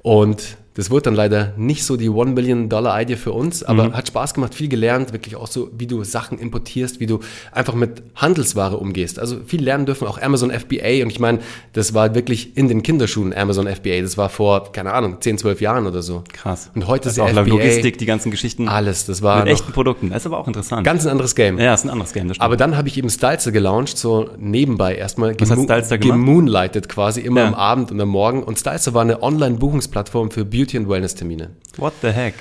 Und 0.03 0.57
das 0.75 0.91
wurde 0.91 1.03
dann 1.03 1.15
leider 1.15 1.53
nicht 1.57 1.85
so 1.85 1.97
die 1.97 2.09
One 2.09 2.33
Billion 2.33 2.69
Dollar 2.69 3.01
Idee 3.01 3.17
für 3.17 3.33
uns, 3.33 3.63
aber 3.63 3.89
mhm. 3.89 3.97
hat 3.97 4.09
Spaß 4.09 4.35
gemacht, 4.35 4.55
viel 4.55 4.69
gelernt, 4.69 5.13
wirklich 5.13 5.35
auch 5.35 5.49
so, 5.49 5.71
wie 5.77 5.87
du 5.87 6.05
Sachen 6.05 6.39
importierst, 6.39 7.01
wie 7.01 7.07
du 7.07 7.21
einfach 7.51 7.75
mit 7.75 8.03
Handelsware 8.15 8.77
umgehst. 8.77 9.19
Also 9.19 9.39
viel 9.45 9.63
lernen 9.63 9.87
dürfen, 9.87 10.07
auch 10.07 10.21
Amazon 10.21 10.51
FBA 10.51 11.03
und 11.03 11.11
ich 11.11 11.19
meine, 11.19 11.41
das 11.73 11.93
war 11.93 12.15
wirklich 12.15 12.57
in 12.57 12.69
den 12.69 12.83
Kinderschuhen 12.83 13.35
Amazon 13.35 13.67
FBA. 13.67 14.01
Das 14.03 14.17
war 14.17 14.29
vor, 14.29 14.73
keine 14.73 14.93
Ahnung, 14.93 15.17
10, 15.21 15.39
12 15.39 15.61
Jahren 15.61 15.87
oder 15.87 16.03
so. 16.03 16.23
Krass. 16.33 16.71
Und 16.75 16.87
heute 16.87 17.05
das 17.05 17.15
ist 17.15 17.19
auch 17.19 17.29
FBA, 17.29 17.43
Logistik, 17.43 17.99
die 17.99 18.07
ganzen 18.07 18.31
Geschichten. 18.31 18.69
Alles, 18.69 19.07
das 19.07 19.23
war 19.23 19.41
mit 19.41 19.53
echten 19.53 19.73
Produkten. 19.73 20.11
Das 20.11 20.23
ist 20.23 20.27
aber 20.27 20.39
auch 20.39 20.47
interessant. 20.47 20.85
Ganz 20.85 21.05
ein 21.05 21.11
anderes 21.11 21.35
Game. 21.35 21.59
Ja, 21.59 21.75
ist 21.75 21.85
ein 21.85 21.91
anderes 21.91 22.13
Game. 22.13 22.29
Das 22.29 22.39
aber 22.39 22.57
dann 22.57 22.77
habe 22.77 22.87
ich 22.87 22.97
eben 22.97 23.11
Stylester 23.11 23.51
gelauncht, 23.51 23.99
so 23.99 24.31
nebenbei 24.39 24.95
erstmal. 24.95 25.35
Was 25.41 25.51
hat 25.51 25.59
Stylester 25.59 25.99
gemacht? 25.99 26.17
Gemoonlighted 26.19 26.89
quasi, 26.89 27.21
immer 27.21 27.41
ja. 27.41 27.49
am 27.49 27.55
Abend 27.55 27.91
und 27.91 28.01
am 28.01 28.09
Morgen. 28.09 28.43
Und 28.45 28.59
Stylester 28.59 28.95
war 28.95 29.03
eine 29.03 29.23
Online-Buchungsplattform 29.23 30.31
für 30.31 30.45
Beauty- 30.61 30.77
und 30.77 30.91
Wellness-Termine. 30.91 31.45
Termine. 31.45 31.79
What 31.79 31.95
the 32.03 32.13
heck? 32.13 32.35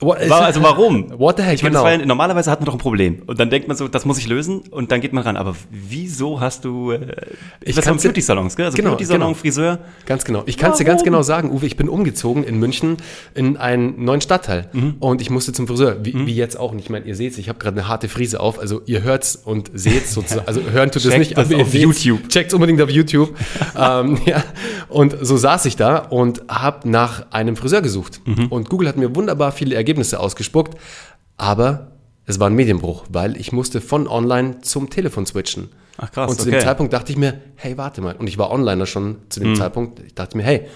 What, 0.00 0.18
also 0.18 0.62
warum? 0.62 1.18
What 1.18 1.36
the 1.36 1.42
heck, 1.42 1.56
ich 1.56 1.62
meine, 1.62 1.76
genau. 1.76 1.86
ja, 1.86 2.06
normalerweise 2.06 2.50
hat 2.50 2.60
man 2.60 2.66
doch 2.66 2.72
ein 2.72 2.78
Problem 2.78 3.22
und 3.26 3.38
dann 3.38 3.50
denkt 3.50 3.68
man 3.68 3.76
so, 3.76 3.86
das 3.86 4.06
muss 4.06 4.16
ich 4.16 4.26
lösen 4.26 4.62
und 4.70 4.90
dann 4.90 5.02
geht 5.02 5.12
man 5.12 5.22
ran. 5.24 5.36
Aber 5.36 5.54
wieso 5.70 6.40
hast 6.40 6.64
du, 6.64 6.92
äh, 6.92 7.14
ich 7.60 7.76
was 7.76 7.86
haben 7.86 7.98
Beauty-Salons, 7.98 8.56
gell? 8.56 8.64
Also 8.64 8.76
genau, 8.76 8.90
Beauty-Salon, 8.90 9.28
genau. 9.28 9.34
Friseur. 9.34 9.78
Ganz 10.06 10.24
genau. 10.24 10.42
Ich 10.46 10.56
kann 10.56 10.72
es 10.72 10.78
dir 10.78 10.84
ganz 10.84 11.04
genau 11.04 11.20
sagen, 11.20 11.50
Uwe, 11.52 11.66
ich 11.66 11.76
bin 11.76 11.90
umgezogen 11.90 12.44
in 12.44 12.58
München 12.58 12.96
in 13.34 13.58
einen 13.58 14.02
neuen 14.02 14.22
Stadtteil 14.22 14.70
mhm. 14.72 14.94
und 15.00 15.20
ich 15.20 15.28
musste 15.28 15.52
zum 15.52 15.66
Friseur, 15.66 15.98
wie, 16.02 16.14
mhm. 16.14 16.26
wie 16.26 16.34
jetzt 16.34 16.58
auch. 16.58 16.72
Und 16.72 16.78
ich 16.78 16.88
meine, 16.88 17.04
ihr 17.04 17.14
seht 17.14 17.36
ich 17.36 17.48
habe 17.50 17.58
gerade 17.58 17.78
eine 17.78 17.88
harte 17.88 18.08
Frise 18.08 18.40
auf, 18.40 18.58
also 18.58 18.80
ihr 18.86 19.02
hört's 19.02 19.36
und 19.36 19.70
seht's 19.74 20.14
sozusagen. 20.14 20.48
Also 20.48 20.62
hören 20.62 20.90
tut 20.90 21.04
es 21.04 21.16
nicht, 21.18 21.36
aber 21.36 21.56
auf 21.60 21.74
YouTube. 21.74 22.28
Checkt's 22.30 22.54
unbedingt 22.54 22.80
auf 22.80 22.90
YouTube. 22.90 23.36
ähm, 23.78 24.18
ja. 24.24 24.42
Und 24.88 25.14
so 25.20 25.36
saß 25.36 25.66
ich 25.66 25.76
da 25.76 25.98
und 25.98 26.42
habe 26.48 26.88
nach 26.88 27.26
einem 27.30 27.56
Friseur 27.56 27.82
gesucht. 27.82 28.22
Mhm. 28.24 28.46
Und 28.46 28.70
Google 28.70 28.88
hat 28.88 28.96
mir 28.96 29.14
wunderbar 29.14 29.52
viele 29.52 29.74
Ergebnisse 29.74 29.89
ausgespuckt 29.98 30.70
geguckt, 30.70 30.78
aber 31.36 31.92
es 32.26 32.38
war 32.38 32.48
ein 32.48 32.54
Medienbruch, 32.54 33.04
weil 33.08 33.36
ich 33.36 33.52
musste 33.52 33.80
von 33.80 34.06
online 34.06 34.60
zum 34.60 34.90
Telefon 34.90 35.26
switchen. 35.26 35.70
Ach 35.96 36.10
krass, 36.10 36.30
Und 36.30 36.36
zu 36.36 36.48
okay. 36.48 36.58
dem 36.58 36.60
Zeitpunkt 36.62 36.92
dachte 36.92 37.12
ich 37.12 37.18
mir, 37.18 37.40
hey, 37.56 37.76
warte 37.76 38.00
mal. 38.00 38.16
Und 38.16 38.26
ich 38.26 38.38
war 38.38 38.50
Onliner 38.50 38.86
schon 38.86 39.16
zu 39.28 39.40
dem 39.40 39.50
mhm. 39.50 39.56
Zeitpunkt. 39.56 40.00
Ich 40.00 40.14
dachte 40.14 40.36
mir, 40.36 40.44
hey, 40.44 40.66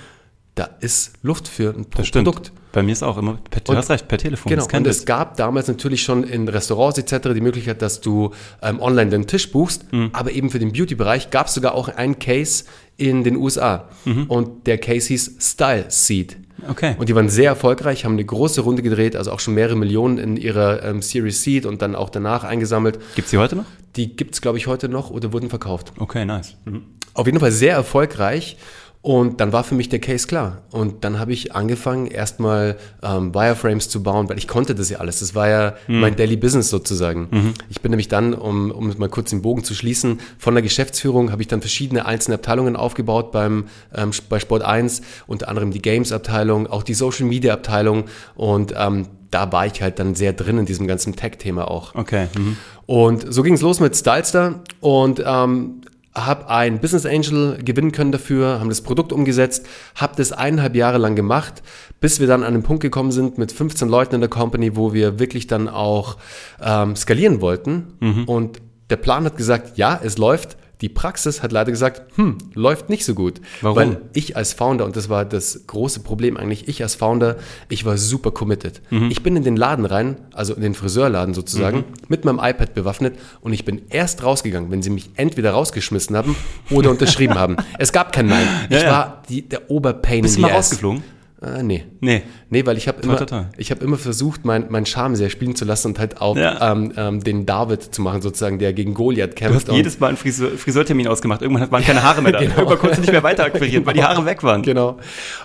da 0.55 0.69
ist 0.81 1.15
Luft 1.23 1.49
für 1.49 1.71
ein 1.71 1.87
das 1.91 2.11
Produkt. 2.11 2.47
Stimmt. 2.47 2.61
Bei 2.73 2.83
mir 2.83 2.93
ist 2.93 3.03
auch 3.03 3.17
immer, 3.19 3.39
per, 3.51 3.61
du 3.61 3.77
hast 3.77 3.91
recht, 3.91 4.09
per 4.09 4.19
Telefon. 4.19 4.51
Genau, 4.51 4.67
und 4.73 4.87
es 4.87 5.05
gab 5.05 5.37
damals 5.37 5.69
natürlich 5.69 6.03
schon 6.03 6.25
in 6.25 6.49
Restaurants 6.49 6.99
etc. 6.99 7.29
die 7.35 7.41
Möglichkeit, 7.41 7.83
dass 7.83 8.01
du 8.01 8.33
ähm, 8.63 8.81
online 8.81 9.11
den 9.11 9.27
Tisch 9.27 9.51
buchst, 9.51 9.93
mhm. 9.93 10.11
aber 10.13 10.33
eben 10.33 10.51
für 10.51 10.59
den 10.59 10.73
Beauty-Bereich 10.73 11.31
gab 11.31 11.47
es 11.47 11.55
sogar 11.55 11.75
auch 11.75 11.89
einen 11.89 12.19
Case 12.19 12.65
in 12.97 13.23
den 13.23 13.37
USA. 13.37 13.89
Mhm. 14.05 14.25
Und 14.25 14.67
der 14.67 14.79
Case 14.79 15.09
hieß 15.09 15.37
Style 15.41 15.87
Seed. 15.89 16.37
Okay. 16.69 16.95
Und 16.99 17.09
die 17.09 17.15
waren 17.15 17.29
sehr 17.29 17.51
erfolgreich, 17.51 18.05
haben 18.05 18.13
eine 18.13 18.25
große 18.25 18.61
Runde 18.61 18.83
gedreht, 18.83 19.17
also 19.17 19.33
auch 19.33 19.41
schon 19.41 19.55
mehrere 19.55 19.77
Millionen 19.77 20.19
in 20.19 20.37
ihrer 20.37 20.83
ähm, 20.85 21.03
Series 21.03 21.43
Seed 21.43 21.67
und 21.67 21.83
dann 21.83 21.95
auch 21.95 22.11
danach 22.11 22.45
eingesammelt. 22.45 22.99
Gibt 23.15 23.27
es 23.27 23.31
die 23.31 23.39
heute 23.39 23.57
noch? 23.57 23.65
Die 23.97 24.17
gibt 24.17 24.35
es, 24.35 24.41
glaube 24.41 24.59
ich, 24.59 24.67
heute 24.67 24.89
noch 24.89 25.11
oder 25.11 25.33
wurden 25.33 25.51
verkauft. 25.51 25.93
Okay, 25.99 26.25
nice. 26.25 26.57
Mhm. 26.65 26.83
Auf 27.15 27.27
jeden 27.27 27.39
Fall 27.39 27.53
sehr 27.53 27.75
erfolgreich. 27.75 28.57
Und 29.05 29.39
dann 29.43 29.53
war 29.53 29.65
für 29.65 29.75
mich 29.75 29.91
der 29.91 29.99
Case 29.99 30.27
klar. 30.27 30.63
Und 30.71 31.05
dann 31.05 31.19
habe 31.19 31.35
ich 31.35 31.55
angefangen, 31.55 32.07
erstmal 32.07 32.79
ähm, 33.03 33.35
Wireframes 33.35 33.91
zu 33.91 34.03
bauen, 34.03 34.31
weil 34.31 34.39
ich 34.39 34.49
konnte 34.49 34.75
das 34.75 34.89
ja 34.89 34.97
alles. 34.97 35.21
Das 35.21 35.35
war 35.35 35.47
ja 35.47 35.75
Mhm. 35.89 36.01
mein 36.01 36.17
Daily 36.17 36.37
Business 36.39 36.71
sozusagen. 36.71 37.53
Ich 37.69 37.83
bin 37.83 37.91
nämlich 37.91 38.09
dann, 38.09 38.33
um, 38.33 38.71
um 38.71 38.91
mal 38.97 39.11
kurz 39.11 39.29
den 39.29 39.43
Bogen 39.43 39.63
zu 39.63 39.75
schließen, 39.75 40.21
von 40.39 40.55
der 40.55 40.63
Geschäftsführung 40.63 41.33
habe 41.33 41.43
ich 41.43 41.49
dann 41.49 41.61
verschiedene 41.61 42.07
einzelne 42.07 42.37
Abteilungen 42.37 42.77
aufgebaut 42.77 43.31
beim, 43.31 43.67
ähm, 43.95 44.13
bei 44.31 44.41
Sport 44.41 44.63
1, 44.63 45.03
unter 45.27 45.49
anderem 45.51 45.71
die 45.71 45.83
Games-Abteilung, 45.83 46.67
auch 46.67 46.83
die 46.83 46.95
Social-Media-Abteilung. 46.95 48.05
Und 48.37 48.73
ähm, 48.75 49.09
da 49.31 49.53
war 49.53 49.67
ich 49.67 49.83
halt 49.83 49.99
dann 49.99 50.15
sehr 50.15 50.33
drin 50.33 50.57
in 50.57 50.65
diesem 50.65 50.87
ganzen 50.87 51.15
Tech-Thema 51.15 51.71
auch. 51.71 51.95
Okay. 51.95 52.29
Mhm. 52.39 52.57
Und 52.87 53.27
so 53.35 53.43
ging 53.43 53.53
es 53.53 53.61
los 53.61 53.81
mit 53.81 53.95
Stylestar 53.95 54.61
und 54.81 55.23
ähm, 55.27 55.83
habe 56.17 56.49
ein 56.49 56.81
Business 56.81 57.07
Angel 57.07 57.59
gewinnen 57.63 57.93
können 57.93 58.13
dafür, 58.13 58.61
haben 58.61 58.69
das 58.69 58.83
Produkt 58.83 59.13
umgesetzt, 59.13 59.67
habe 59.97 60.15
das 60.17 60.33
eineinhalb 60.33 60.77
Jahre 60.77 60.99
lang 60.99 61.17
gemacht, 61.17 61.63
bis 62.01 62.21
wir 62.21 62.27
dann 62.27 62.43
an 62.45 62.53
den 62.53 62.63
Punkt 62.63 62.83
gekommen 62.83 63.11
sind 63.11 63.37
mit 63.39 63.51
15 63.51 63.89
Leuten 63.89 64.15
in 64.15 64.21
der 64.21 64.31
Company, 64.31 64.77
wo 64.77 64.93
wir 64.93 65.19
wirklich 65.19 65.47
dann 65.47 65.69
auch 65.69 66.17
ähm, 66.63 66.95
skalieren 66.95 67.41
wollten. 67.41 67.95
Und 68.27 68.61
der 68.91 68.97
Plan 68.97 69.25
hat 69.25 69.37
gesagt, 69.37 69.77
ja, 69.77 69.99
es 70.03 70.19
läuft. 70.19 70.57
Die 70.85 70.91
Praxis 70.91 71.43
hat 71.43 71.51
leider 71.51 71.71
gesagt, 71.71 72.03
hm, 72.19 72.37
läuft 72.53 72.91
nicht 72.91 73.07
so 73.07 73.15
gut. 73.15 73.41
Warum? 73.63 73.75
Weil 73.79 74.01
ich 74.13 74.37
als 74.37 74.53
Founder, 74.53 74.85
und 74.85 74.97
das 74.97 75.09
war 75.09 75.25
das 75.25 75.67
große 75.67 76.01
Problem 76.01 76.37
eigentlich, 76.37 76.69
ich 76.69 76.83
als 76.83 76.95
Founder, 76.95 77.37
ich 77.71 77.87
war 77.87 77.97
super 77.97 78.33
committed. 78.33 78.83
Ich 79.09 79.23
bin 79.23 79.35
in 79.35 79.45
den 79.45 79.57
Laden 79.57 79.87
rein, 79.87 80.19
also 80.35 80.53
in 80.53 80.61
den 80.61 80.75
Friseurladen 80.75 81.33
sozusagen, 81.33 81.85
mit 82.09 82.27
meinem 82.27 82.39
iPad 82.39 82.75
bewaffnet 82.75 83.19
und 83.41 83.55
ich 83.55 83.65
bin 83.65 83.81
erst 83.89 84.23
rausgegangen, 84.23 84.71
wenn 84.71 84.83
sie 84.83 84.91
mich 84.91 85.09
entweder 85.17 85.53
rausgeschmissen 85.53 86.15
haben 86.19 86.37
oder 86.69 86.91
unterschrieben 86.91 87.37
haben. 87.37 87.57
Es 87.79 87.91
gab 87.93 88.13
kein 88.13 88.27
Nein. 88.27 88.47
Ich 88.69 88.77
Ja, 88.77 88.83
ja. 88.83 88.91
war 88.91 89.23
die, 89.31 89.41
der 89.49 89.71
Oberpain 89.71 90.21
Bist 90.21 90.37
in 90.37 90.43
mal 90.43 90.49
the 90.49 90.53
ass. 90.53 90.67
rausgeflogen? 90.67 91.03
Äh, 91.45 91.63
nee. 91.63 91.85
Nee. 92.01 92.23
Nee, 92.49 92.65
weil 92.65 92.77
ich 92.79 92.89
habe 92.89 93.03
immer, 93.03 93.27
ich 93.59 93.71
hab 93.71 93.83
immer 93.83 93.99
versucht, 93.99 94.45
mein, 94.45 94.67
mein 94.71 94.87
Charme 94.87 95.15
sehr 95.17 95.29
spielen 95.29 95.55
zu 95.57 95.65
lassen 95.65 95.89
und 95.89 95.99
halt 95.99 96.21
auch 96.21 96.37
Ja. 96.37 96.73
ähm, 96.73 96.93
ähm, 96.97 97.23
den 97.23 97.45
David 97.45 97.83
zu 97.95 98.01
machen, 98.03 98.23
sozusagen, 98.23 98.59
der 98.59 98.73
gegen 98.73 98.95
Goliath 98.95 99.33
Du 99.33 99.35
kämpft. 99.35 99.55
hast 99.57 99.69
und- 99.69 99.77
jedes 99.77 100.01
Mal 100.01 100.09
einen 100.09 100.17
Friseur, 100.17 100.51
Friseurtermin 100.57 101.07
ausgemacht. 101.09 101.43
Irgendwann 101.43 101.71
waren 101.71 101.83
keine 101.85 102.03
Haare 102.03 102.23
mehr 102.23 102.33
da. 102.33 102.39
Genau. 102.45 102.57
Irgendwann 102.57 102.79
konntest 102.79 102.99
du 102.99 103.03
nicht 103.03 103.13
mehr 103.13 103.23
weiter 103.23 103.45
akquirieren, 103.45 103.85
weil 103.85 103.95
die 103.95 104.03
Haare 104.05 104.25
weg 104.25 104.43
waren. 104.43 104.63
Genau. 104.63 104.99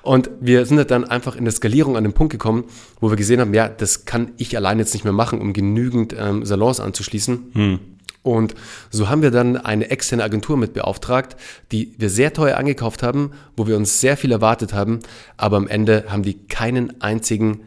Und 0.04 0.30
wir 0.40 0.66
sind 0.66 0.78
halt 0.78 0.92
dann 0.92 1.04
einfach 1.04 1.36
in 1.36 1.44
der 1.46 1.54
Skalierung 1.54 1.98
an 1.98 2.04
den 2.04 2.14
Punkt 2.14 2.32
gekommen, 2.32 2.64
wo 3.00 3.10
wir 3.10 3.18
gesehen 3.18 3.40
haben, 3.42 3.54
ja, 3.54 3.68
das 3.68 4.06
kann 4.06 4.32
ich 4.38 4.56
allein 4.56 4.80
jetzt 4.80 4.94
nicht 4.94 5.04
mehr 5.04 5.14
machen, 5.14 5.42
um 5.42 5.54
genügend 5.54 6.16
ähm, 6.18 6.46
Salons 6.46 6.80
anzuschließen. 6.80 7.80
Und 8.22 8.54
so 8.90 9.10
haben 9.10 9.22
wir 9.22 9.32
dann 9.32 9.58
eine 9.58 9.90
externe 9.90 10.24
Agentur 10.24 10.58
mit 10.58 10.74
beauftragt, 10.74 11.36
die 11.72 11.96
wir 11.98 12.10
sehr 12.10 12.34
teuer 12.34 12.58
angekauft 12.58 13.02
haben, 13.02 13.32
wo 13.56 13.68
wir 13.68 13.78
uns 13.78 14.02
sehr 14.02 14.18
viel 14.18 14.32
erwartet 14.32 14.74
haben, 14.74 15.00
aber 15.38 15.58
am 15.58 15.68
Ende 15.68 16.06
haben 16.10 16.24
die 16.24 16.34
keinen 16.48 17.02
einzigen 17.02 17.62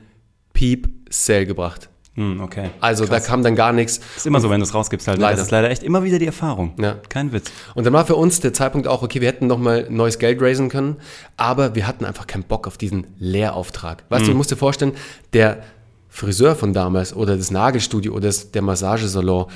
Peep-Sale 0.53 1.47
gebracht. 1.47 1.89
Hm, 2.15 2.41
okay. 2.43 2.69
Also 2.81 3.07
da 3.07 3.21
kam 3.21 3.43
dann 3.43 3.57
gar 3.57 3.73
nichts. 3.73 4.01
ist 4.17 4.27
immer 4.27 4.41
so, 4.41 4.51
wenn 4.51 4.61
du 4.61 4.67
es 4.67 4.75
rausgibst 4.75 5.09
halt. 5.09 5.19
Leider. 5.19 5.37
Das 5.37 5.47
ist 5.47 5.51
leider 5.51 5.71
echt 5.71 5.83
immer 5.83 6.05
wieder 6.05 6.19
die 6.19 6.27
Erfahrung. 6.27 6.75
Ja. 6.79 6.97
Kein 7.09 7.33
Witz. 7.33 7.51
Und 7.75 7.85
dann 7.85 7.95
war 7.95 8.05
für 8.05 8.17
uns 8.17 8.41
der 8.41 8.53
Zeitpunkt 8.53 8.87
auch, 8.87 9.03
okay, 9.03 9.23
wir 9.23 9.29
hätten 9.29 9.47
nochmal 9.47 9.87
neues 9.89 10.19
Geld 10.19 10.43
raisen 10.43 10.69
können, 10.69 10.97
aber 11.39 11.75
wir 11.75 11.87
hatten 11.87 12.05
einfach 12.05 12.27
keinen 12.27 12.45
Bock 12.45 12.67
auf 12.67 12.77
diesen 12.77 13.07
Lehrauftrag. 13.19 14.05
Weißt 14.11 14.27
du, 14.27 14.33
du 14.33 14.37
musst 14.37 14.51
dir 14.51 14.57
vorstellen, 14.57 14.93
der 15.33 15.63
Friseur 16.11 16.55
von 16.55 16.75
damals 16.75 17.17
oder 17.17 17.39
das 17.39 17.51
Nagelstudio 17.51 18.13
oder 18.13 18.27
das, 18.27 18.51
der 18.51 18.61
Massagesalon, 18.61 19.47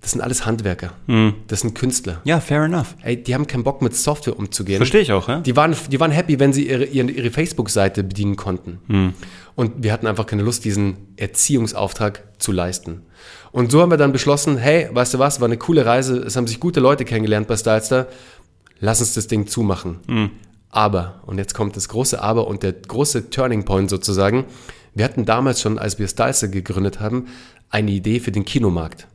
das 0.00 0.12
sind 0.12 0.20
alles 0.20 0.46
Handwerker. 0.46 0.92
Das 1.48 1.60
sind 1.60 1.74
Künstler. 1.74 2.20
Ja, 2.24 2.38
fair 2.38 2.62
enough. 2.62 2.94
Ey, 3.02 3.20
die 3.20 3.34
haben 3.34 3.48
keinen 3.48 3.64
Bock 3.64 3.82
mit 3.82 3.96
Software 3.96 4.38
umzugehen. 4.38 4.76
Verstehe 4.76 5.00
ich 5.00 5.12
auch, 5.12 5.28
ja? 5.28 5.40
Die 5.40 5.56
waren, 5.56 5.74
die 5.90 5.98
waren 5.98 6.12
happy, 6.12 6.38
wenn 6.38 6.52
sie 6.52 6.68
ihre, 6.68 6.84
ihre, 6.84 7.10
ihre 7.10 7.30
Facebook-Seite 7.30 8.04
bedienen 8.04 8.36
konnten. 8.36 8.78
Hm. 8.86 9.14
Und 9.56 9.82
wir 9.82 9.92
hatten 9.92 10.06
einfach 10.06 10.26
keine 10.26 10.42
Lust, 10.42 10.64
diesen 10.64 10.98
Erziehungsauftrag 11.16 12.22
zu 12.38 12.52
leisten. 12.52 13.02
Und 13.50 13.72
so 13.72 13.80
haben 13.80 13.90
wir 13.90 13.96
dann 13.96 14.12
beschlossen, 14.12 14.56
hey, 14.56 14.88
weißt 14.92 15.14
du 15.14 15.18
was, 15.18 15.40
war 15.40 15.46
eine 15.46 15.56
coole 15.56 15.84
Reise, 15.84 16.18
es 16.18 16.36
haben 16.36 16.46
sich 16.46 16.60
gute 16.60 16.78
Leute 16.78 17.04
kennengelernt 17.04 17.48
bei 17.48 17.56
Stylestar, 17.56 18.06
lass 18.78 19.00
uns 19.00 19.14
das 19.14 19.26
Ding 19.26 19.48
zumachen. 19.48 19.98
Hm. 20.06 20.30
Aber, 20.70 21.22
und 21.26 21.38
jetzt 21.38 21.54
kommt 21.54 21.76
das 21.76 21.88
große 21.88 22.22
Aber 22.22 22.46
und 22.46 22.62
der 22.62 22.72
große 22.72 23.30
Turning 23.30 23.64
Point 23.64 23.90
sozusagen, 23.90 24.44
wir 24.94 25.04
hatten 25.04 25.24
damals 25.24 25.60
schon, 25.60 25.76
als 25.76 25.98
wir 25.98 26.06
Stylestar 26.06 26.50
gegründet 26.50 27.00
haben, 27.00 27.26
eine 27.68 27.90
Idee 27.90 28.20
für 28.20 28.30
den 28.30 28.44
Kinomarkt 28.44 29.08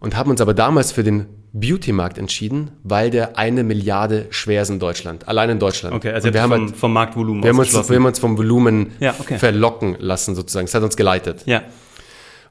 und 0.00 0.16
haben 0.16 0.30
uns 0.30 0.40
aber 0.40 0.54
damals 0.54 0.92
für 0.92 1.02
den 1.02 1.26
Beauty-Markt 1.52 2.16
entschieden, 2.18 2.70
weil 2.84 3.10
der 3.10 3.36
eine 3.36 3.64
Milliarde 3.64 4.26
schwer 4.30 4.62
ist 4.62 4.70
in 4.70 4.78
Deutschland, 4.78 5.26
allein 5.26 5.50
in 5.50 5.58
Deutschland. 5.58 5.94
Okay, 5.96 6.10
also 6.12 6.32
wir 6.32 6.40
haben, 6.42 6.52
vom, 6.52 6.66
halt, 6.66 6.76
vom 6.76 6.92
Marktvolumen 6.92 7.42
wir, 7.42 7.50
haben 7.50 7.58
uns, 7.58 7.72
wir 7.88 7.96
haben 7.96 8.04
uns 8.06 8.18
vom 8.20 8.38
Volumen 8.38 8.92
Ja, 9.00 9.14
okay. 9.18 9.36
verlocken 9.38 9.96
lassen 9.98 10.34
sozusagen. 10.36 10.66
Das 10.66 10.74
hat 10.74 10.82
uns 10.82 10.96
geleitet. 10.96 11.42
ja. 11.46 11.62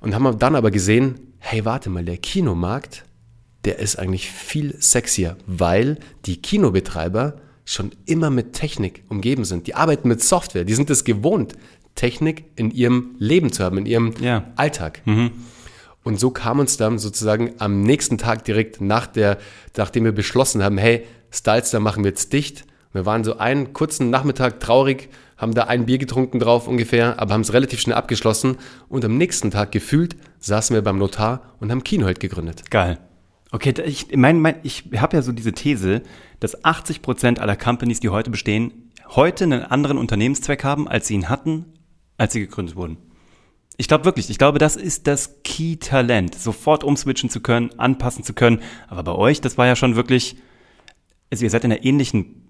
Und 0.02 0.16
haben 0.16 0.40
dann 0.40 0.56
aber 0.56 0.72
gesehen, 0.72 1.16
hey, 1.40 1.66
warte 1.66 1.90
mal, 1.90 2.06
der 2.06 2.16
Kinomarkt, 2.18 3.04
der 3.66 3.80
ist 3.80 3.98
eigentlich 4.00 4.30
viel 4.32 4.74
sexier, 4.82 5.36
weil 5.46 5.98
die 6.26 6.42
Kinobetreiber 6.42 7.36
schon 7.66 7.92
immer 8.06 8.30
mit 8.30 8.54
Technik 8.54 9.04
umgeben 9.10 9.44
sind. 9.44 9.68
Die 9.68 9.76
arbeiten 9.76 10.08
mit 10.08 10.24
Software, 10.24 10.64
die 10.64 10.74
sind 10.74 10.90
es 10.90 11.04
gewohnt, 11.04 11.54
Technik 11.96 12.46
in 12.56 12.72
ihrem 12.72 13.16
Leben 13.20 13.52
zu 13.52 13.62
haben, 13.64 13.78
in 13.78 13.86
ihrem 13.86 14.14
Ja. 14.22 14.46
Alltag. 14.56 15.02
Und 16.04 16.20
so 16.20 16.32
kam 16.32 16.60
uns 16.60 16.78
dann 16.78 16.98
sozusagen 16.98 17.54
am 17.60 17.82
nächsten 17.82 18.18
Tag 18.18 18.46
direkt 18.46 18.82
nach 18.82 19.06
der, 19.08 19.38
nachdem 19.78 20.06
wir 20.06 20.12
beschlossen 20.14 20.64
haben, 20.64 20.78
hey, 20.78 21.06
Stylestar 21.32 21.82
machen 21.82 22.04
wir 22.04 22.10
jetzt 22.12 22.34
dicht. 22.34 22.66
Wir 22.94 23.06
waren 23.06 23.24
so 23.24 23.38
einen 23.38 23.74
kurzen 23.74 24.10
Nachmittag 24.10 24.60
traurig, 24.60 25.10
haben 25.38 25.54
da 25.54 25.66
ein 25.66 25.86
Bier 25.86 25.98
getrunken 26.00 26.40
drauf 26.40 26.68
ungefähr, 26.68 27.20
aber 27.20 27.34
haben 27.34 27.42
es 27.42 27.54
relativ 27.54 27.80
schnell 27.80 27.96
abgeschlossen. 27.96 28.58
Und 28.88 29.06
am 29.06 29.18
nächsten 29.18 29.52
Tag 29.52 29.72
gefühlt 29.72 30.16
saßen 30.40 30.74
wir 30.74 30.82
beim 30.82 30.98
Notar 30.98 31.42
und 31.60 31.70
haben 31.72 31.84
Kino 31.84 32.06
halt 32.06 32.20
gegründet. 32.20 32.70
Geil. 32.72 32.98
Okay, 33.52 33.74
da- 33.74 33.84
ich 33.84 34.16
mein, 34.16 34.40
mein, 34.40 34.56
ich 34.64 34.86
habe 34.98 35.18
ja 35.18 35.22
so 35.22 35.32
diese 35.32 35.54
These, 35.54 36.02
dass 36.40 36.64
80 36.64 37.02
Prozent 37.02 37.40
aller 37.40 37.56
Companies, 37.56 38.00
die 38.00 38.10
heute 38.10 38.30
bestehen, 38.32 38.92
heute 39.10 39.44
einen 39.44 39.64
anderen 39.64 39.98
Unternehmenszweck 39.98 40.64
haben, 40.64 40.88
als 40.88 41.08
sie 41.08 41.16
ihn 41.16 41.30
hatten, 41.30 41.66
als 42.18 42.34
sie 42.34 42.40
gegründet 42.42 42.76
wurden. 42.76 42.98
Ich 43.82 43.88
glaube 43.88 44.04
wirklich, 44.04 44.30
ich 44.30 44.38
glaube, 44.38 44.60
das 44.60 44.76
ist 44.76 45.08
das 45.08 45.42
Key-Talent, 45.46 46.36
sofort 46.36 46.84
umswitchen 46.84 47.30
zu 47.30 47.40
können, 47.40 47.70
anpassen 47.80 48.26
zu 48.26 48.34
können. 48.34 48.62
Aber 48.90 49.04
bei 49.04 49.14
euch, 49.14 49.40
das 49.40 49.58
war 49.58 49.68
ja 49.68 49.78
schon 49.78 49.96
wirklich, 49.96 50.36
also 51.32 51.46
ihr 51.46 51.50
seid 51.50 51.64
in 51.64 51.72
einer 51.72 51.86
ähnlichen 51.86 52.44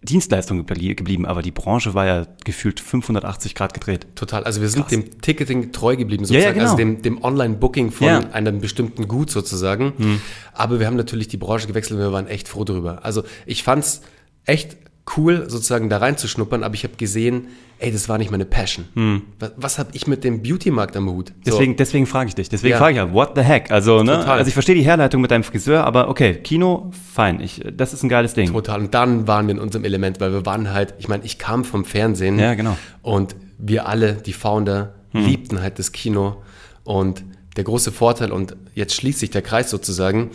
Dienstleistung 0.00 0.60
geblie- 0.64 0.94
geblieben, 0.94 1.26
aber 1.26 1.42
die 1.42 1.50
Branche 1.50 1.92
war 1.92 2.06
ja 2.06 2.24
gefühlt 2.44 2.78
580 2.78 3.56
Grad 3.56 3.74
gedreht. 3.74 4.06
Total. 4.14 4.44
Also 4.44 4.60
wir 4.60 4.68
sind 4.68 4.82
Krass. 4.82 4.90
dem 4.90 5.20
Ticketing 5.20 5.72
treu 5.72 5.96
geblieben, 5.96 6.22
Ja, 6.26 6.34
ja, 6.34 6.40
sozusagen. 6.52 6.54
genau. 6.54 6.64
Also 6.66 6.76
dem, 6.76 7.02
dem 7.02 7.24
Online-Booking 7.24 7.90
von 7.90 8.06
Ja. 8.06 8.18
einem 8.30 8.60
bestimmten 8.60 9.08
Gut 9.08 9.30
sozusagen. 9.32 10.20
Aber 10.52 10.78
wir 10.78 10.86
haben 10.86 10.94
natürlich 10.96 11.26
die 11.26 11.36
Branche 11.36 11.66
gewechselt 11.66 11.98
und 11.98 12.04
wir 12.06 12.12
waren 12.12 12.28
echt 12.28 12.46
froh 12.46 12.62
drüber. 12.62 13.04
Also 13.04 13.24
ich 13.44 13.64
fand's 13.64 14.02
echt 14.44 14.76
cool, 15.16 15.44
sozusagen 15.48 15.88
da 15.88 15.98
reinzuschnuppern, 15.98 16.62
aber 16.62 16.74
ich 16.74 16.84
habe 16.84 16.96
gesehen, 16.96 17.48
ey, 17.78 17.92
das 17.92 18.08
war 18.08 18.18
nicht 18.18 18.30
meine 18.30 18.44
Passion. 18.44 19.22
Was, 19.38 19.52
was 19.56 19.78
habe 19.78 19.90
ich 19.92 20.06
mit 20.06 20.24
dem 20.24 20.42
Beauty-Markt 20.42 20.96
am 20.96 21.08
Hut? 21.10 21.28
So. 21.28 21.52
Deswegen, 21.52 21.76
deswegen 21.76 22.06
frage 22.06 22.28
ich 22.28 22.34
dich. 22.34 22.48
Deswegen 22.48 22.72
Ja. 22.72 22.78
frage 22.78 22.92
ich 22.92 22.96
ja, 22.96 23.12
what 23.12 23.32
the 23.36 23.42
heck? 23.42 23.70
Also, 23.70 24.02
ne? 24.02 24.16
Total. 24.18 24.38
Also 24.38 24.48
ich 24.48 24.54
verstehe 24.54 24.74
die 24.74 24.82
Herleitung 24.82 25.20
mit 25.20 25.30
deinem 25.30 25.44
Friseur, 25.44 25.84
aber 25.84 26.08
okay, 26.08 26.34
Kino, 26.34 26.90
fein. 27.14 27.40
Ich, 27.40 27.62
das 27.72 27.92
ist 27.92 28.02
ein 28.02 28.08
geiles 28.08 28.34
Ding. 28.34 28.52
Total. 28.52 28.80
Und 28.80 28.94
dann 28.94 29.26
waren 29.28 29.46
wir 29.46 29.54
in 29.54 29.60
unserem 29.60 29.84
Element, 29.84 30.20
weil 30.20 30.32
wir 30.32 30.44
waren 30.44 30.72
halt, 30.72 30.94
ich 30.98 31.08
meine, 31.08 31.24
ich 31.24 31.38
kam 31.38 31.64
vom 31.64 31.84
Fernsehen. 31.84 32.38
Ja, 32.38 32.54
genau. 32.54 32.76
Und 33.02 33.36
wir 33.58 33.88
alle, 33.88 34.14
die 34.14 34.32
Founder, 34.32 34.94
liebten 35.12 35.60
halt 35.62 35.78
das 35.78 35.92
Kino. 35.92 36.42
Und 36.84 37.24
der 37.56 37.64
große 37.64 37.90
Vorteil, 37.92 38.30
und 38.30 38.56
jetzt 38.74 38.94
schließt 38.94 39.18
sich 39.18 39.30
der 39.30 39.42
Kreis 39.42 39.68
sozusagen, 39.70 40.30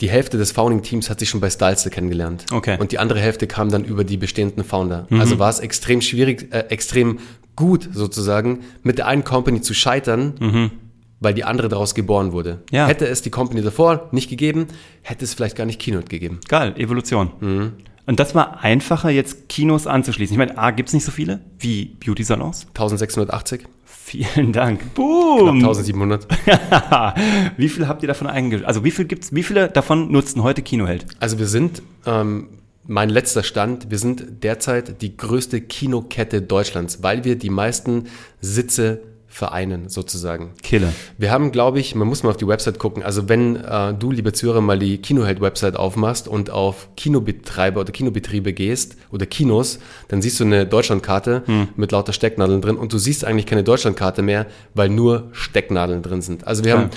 die 0.00 0.08
Hälfte 0.08 0.38
des 0.38 0.52
Founding-Teams 0.52 1.10
hat 1.10 1.18
sich 1.18 1.28
schon 1.28 1.40
bei 1.40 1.50
Stylester 1.50 1.90
kennengelernt. 1.90 2.44
Okay. 2.52 2.76
Und 2.78 2.92
die 2.92 2.98
andere 2.98 3.20
Hälfte 3.20 3.46
kam 3.46 3.70
dann 3.70 3.84
über 3.84 4.04
die 4.04 4.16
bestehenden 4.16 4.64
Founder. 4.64 5.06
Also 5.10 5.38
war 5.38 5.50
es 5.50 5.58
extrem 5.58 6.00
schwierig, 6.00 6.52
äh, 6.52 6.66
extrem 6.68 7.18
gut 7.56 7.88
sozusagen, 7.92 8.60
mit 8.84 8.98
der 8.98 9.08
einen 9.08 9.24
Company 9.24 9.60
zu 9.60 9.74
scheitern, 9.74 10.70
weil 11.18 11.34
die 11.34 11.42
andere 11.42 11.68
daraus 11.68 11.96
geboren 11.96 12.30
wurde. 12.30 12.62
Ja. 12.70 12.86
Hätte 12.86 13.08
es 13.08 13.22
die 13.22 13.30
Company 13.30 13.62
davor 13.62 14.08
nicht 14.12 14.30
gegeben, 14.30 14.68
hätte 15.02 15.24
es 15.24 15.34
vielleicht 15.34 15.56
gar 15.56 15.64
nicht 15.66 15.80
Keynote 15.80 16.06
gegeben. 16.06 16.38
Geil, 16.46 16.74
Evolution. 16.76 17.32
Mhm. 17.40 17.72
Und 18.08 18.18
das 18.18 18.34
war 18.34 18.64
einfacher, 18.64 19.10
jetzt 19.10 19.50
Kinos 19.50 19.86
anzuschließen. 19.86 20.32
Ich 20.32 20.38
meine, 20.38 20.56
A, 20.56 20.70
gibt's 20.70 20.94
nicht 20.94 21.04
so 21.04 21.12
viele 21.12 21.40
wie 21.58 21.94
Beauty-Salons. 22.02 22.68
1680, 22.68 23.66
Vielen 23.84 24.54
Dank. 24.54 24.80
knapp 24.80 24.94
Boom! 24.94 25.56
1700. 25.56 26.26
wie 27.58 27.68
viel 27.68 27.86
habt 27.86 28.02
ihr 28.02 28.06
davon 28.06 28.26
eingestellt? 28.26 28.66
Also 28.66 28.82
wie 28.82 28.92
viel 28.92 29.04
gibt's, 29.04 29.34
wie 29.34 29.42
viele 29.42 29.68
davon 29.68 30.10
nutzen 30.10 30.42
heute 30.42 30.62
Kinoheld? 30.62 31.04
Also 31.20 31.38
wir 31.38 31.46
sind, 31.46 31.82
ähm, 32.06 32.48
mein 32.86 33.10
letzter 33.10 33.42
Stand, 33.42 33.90
wir 33.90 33.98
sind 33.98 34.42
derzeit 34.42 35.02
die 35.02 35.14
größte 35.14 35.60
Kinokette 35.60 36.40
Deutschlands, 36.40 37.02
weil 37.02 37.24
wir 37.24 37.36
die 37.36 37.50
meisten 37.50 38.04
Sitze 38.40 39.02
vereinen, 39.38 39.88
sozusagen. 39.88 40.50
Killer. 40.62 40.92
Wir 41.16 41.30
haben, 41.30 41.52
glaube 41.52 41.78
ich, 41.78 41.94
man 41.94 42.08
muss 42.08 42.22
mal 42.24 42.30
auf 42.30 42.36
die 42.36 42.46
Website 42.48 42.78
gucken. 42.78 43.02
Also 43.04 43.28
wenn 43.28 43.54
äh, 43.56 43.94
du, 43.94 44.10
liebe 44.10 44.32
Zuhörer, 44.32 44.60
mal 44.60 44.78
die 44.78 44.98
Kinoheld-Website 44.98 45.76
aufmachst 45.76 46.26
und 46.26 46.50
auf 46.50 46.88
Kinobetreiber 46.96 47.80
oder 47.82 47.92
Kinobetriebe 47.92 48.52
gehst 48.52 48.96
oder 49.12 49.26
Kinos, 49.26 49.78
dann 50.08 50.20
siehst 50.22 50.40
du 50.40 50.44
eine 50.44 50.66
Deutschlandkarte 50.66 51.42
Hm. 51.46 51.68
mit 51.76 51.92
lauter 51.92 52.12
Stecknadeln 52.12 52.60
drin 52.60 52.76
und 52.76 52.92
du 52.92 52.98
siehst 52.98 53.24
eigentlich 53.24 53.46
keine 53.46 53.62
Deutschlandkarte 53.62 54.22
mehr, 54.22 54.46
weil 54.74 54.88
nur 54.88 55.28
Stecknadeln 55.32 56.02
drin 56.02 56.20
sind. 56.20 56.46
Also 56.46 56.64
wir 56.64 56.72
Ja. 56.72 56.78
haben 56.80 56.90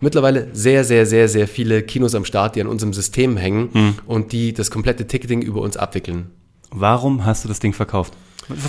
mittlerweile 0.00 0.48
sehr, 0.52 0.84
sehr, 0.84 1.04
sehr, 1.04 1.28
sehr 1.28 1.48
viele 1.48 1.82
Kinos 1.82 2.14
am 2.14 2.24
Start, 2.24 2.54
die 2.54 2.60
an 2.60 2.68
unserem 2.68 2.92
System 2.92 3.36
hängen 3.36 3.70
Hm. 3.72 3.94
und 4.06 4.30
die 4.32 4.52
das 4.52 4.70
komplette 4.70 5.06
Ticketing 5.08 5.42
über 5.42 5.60
uns 5.62 5.76
abwickeln. 5.76 6.30
Warum 6.70 7.24
hast 7.24 7.42
du 7.44 7.48
das 7.48 7.58
Ding 7.58 7.72
verkauft? 7.72 8.12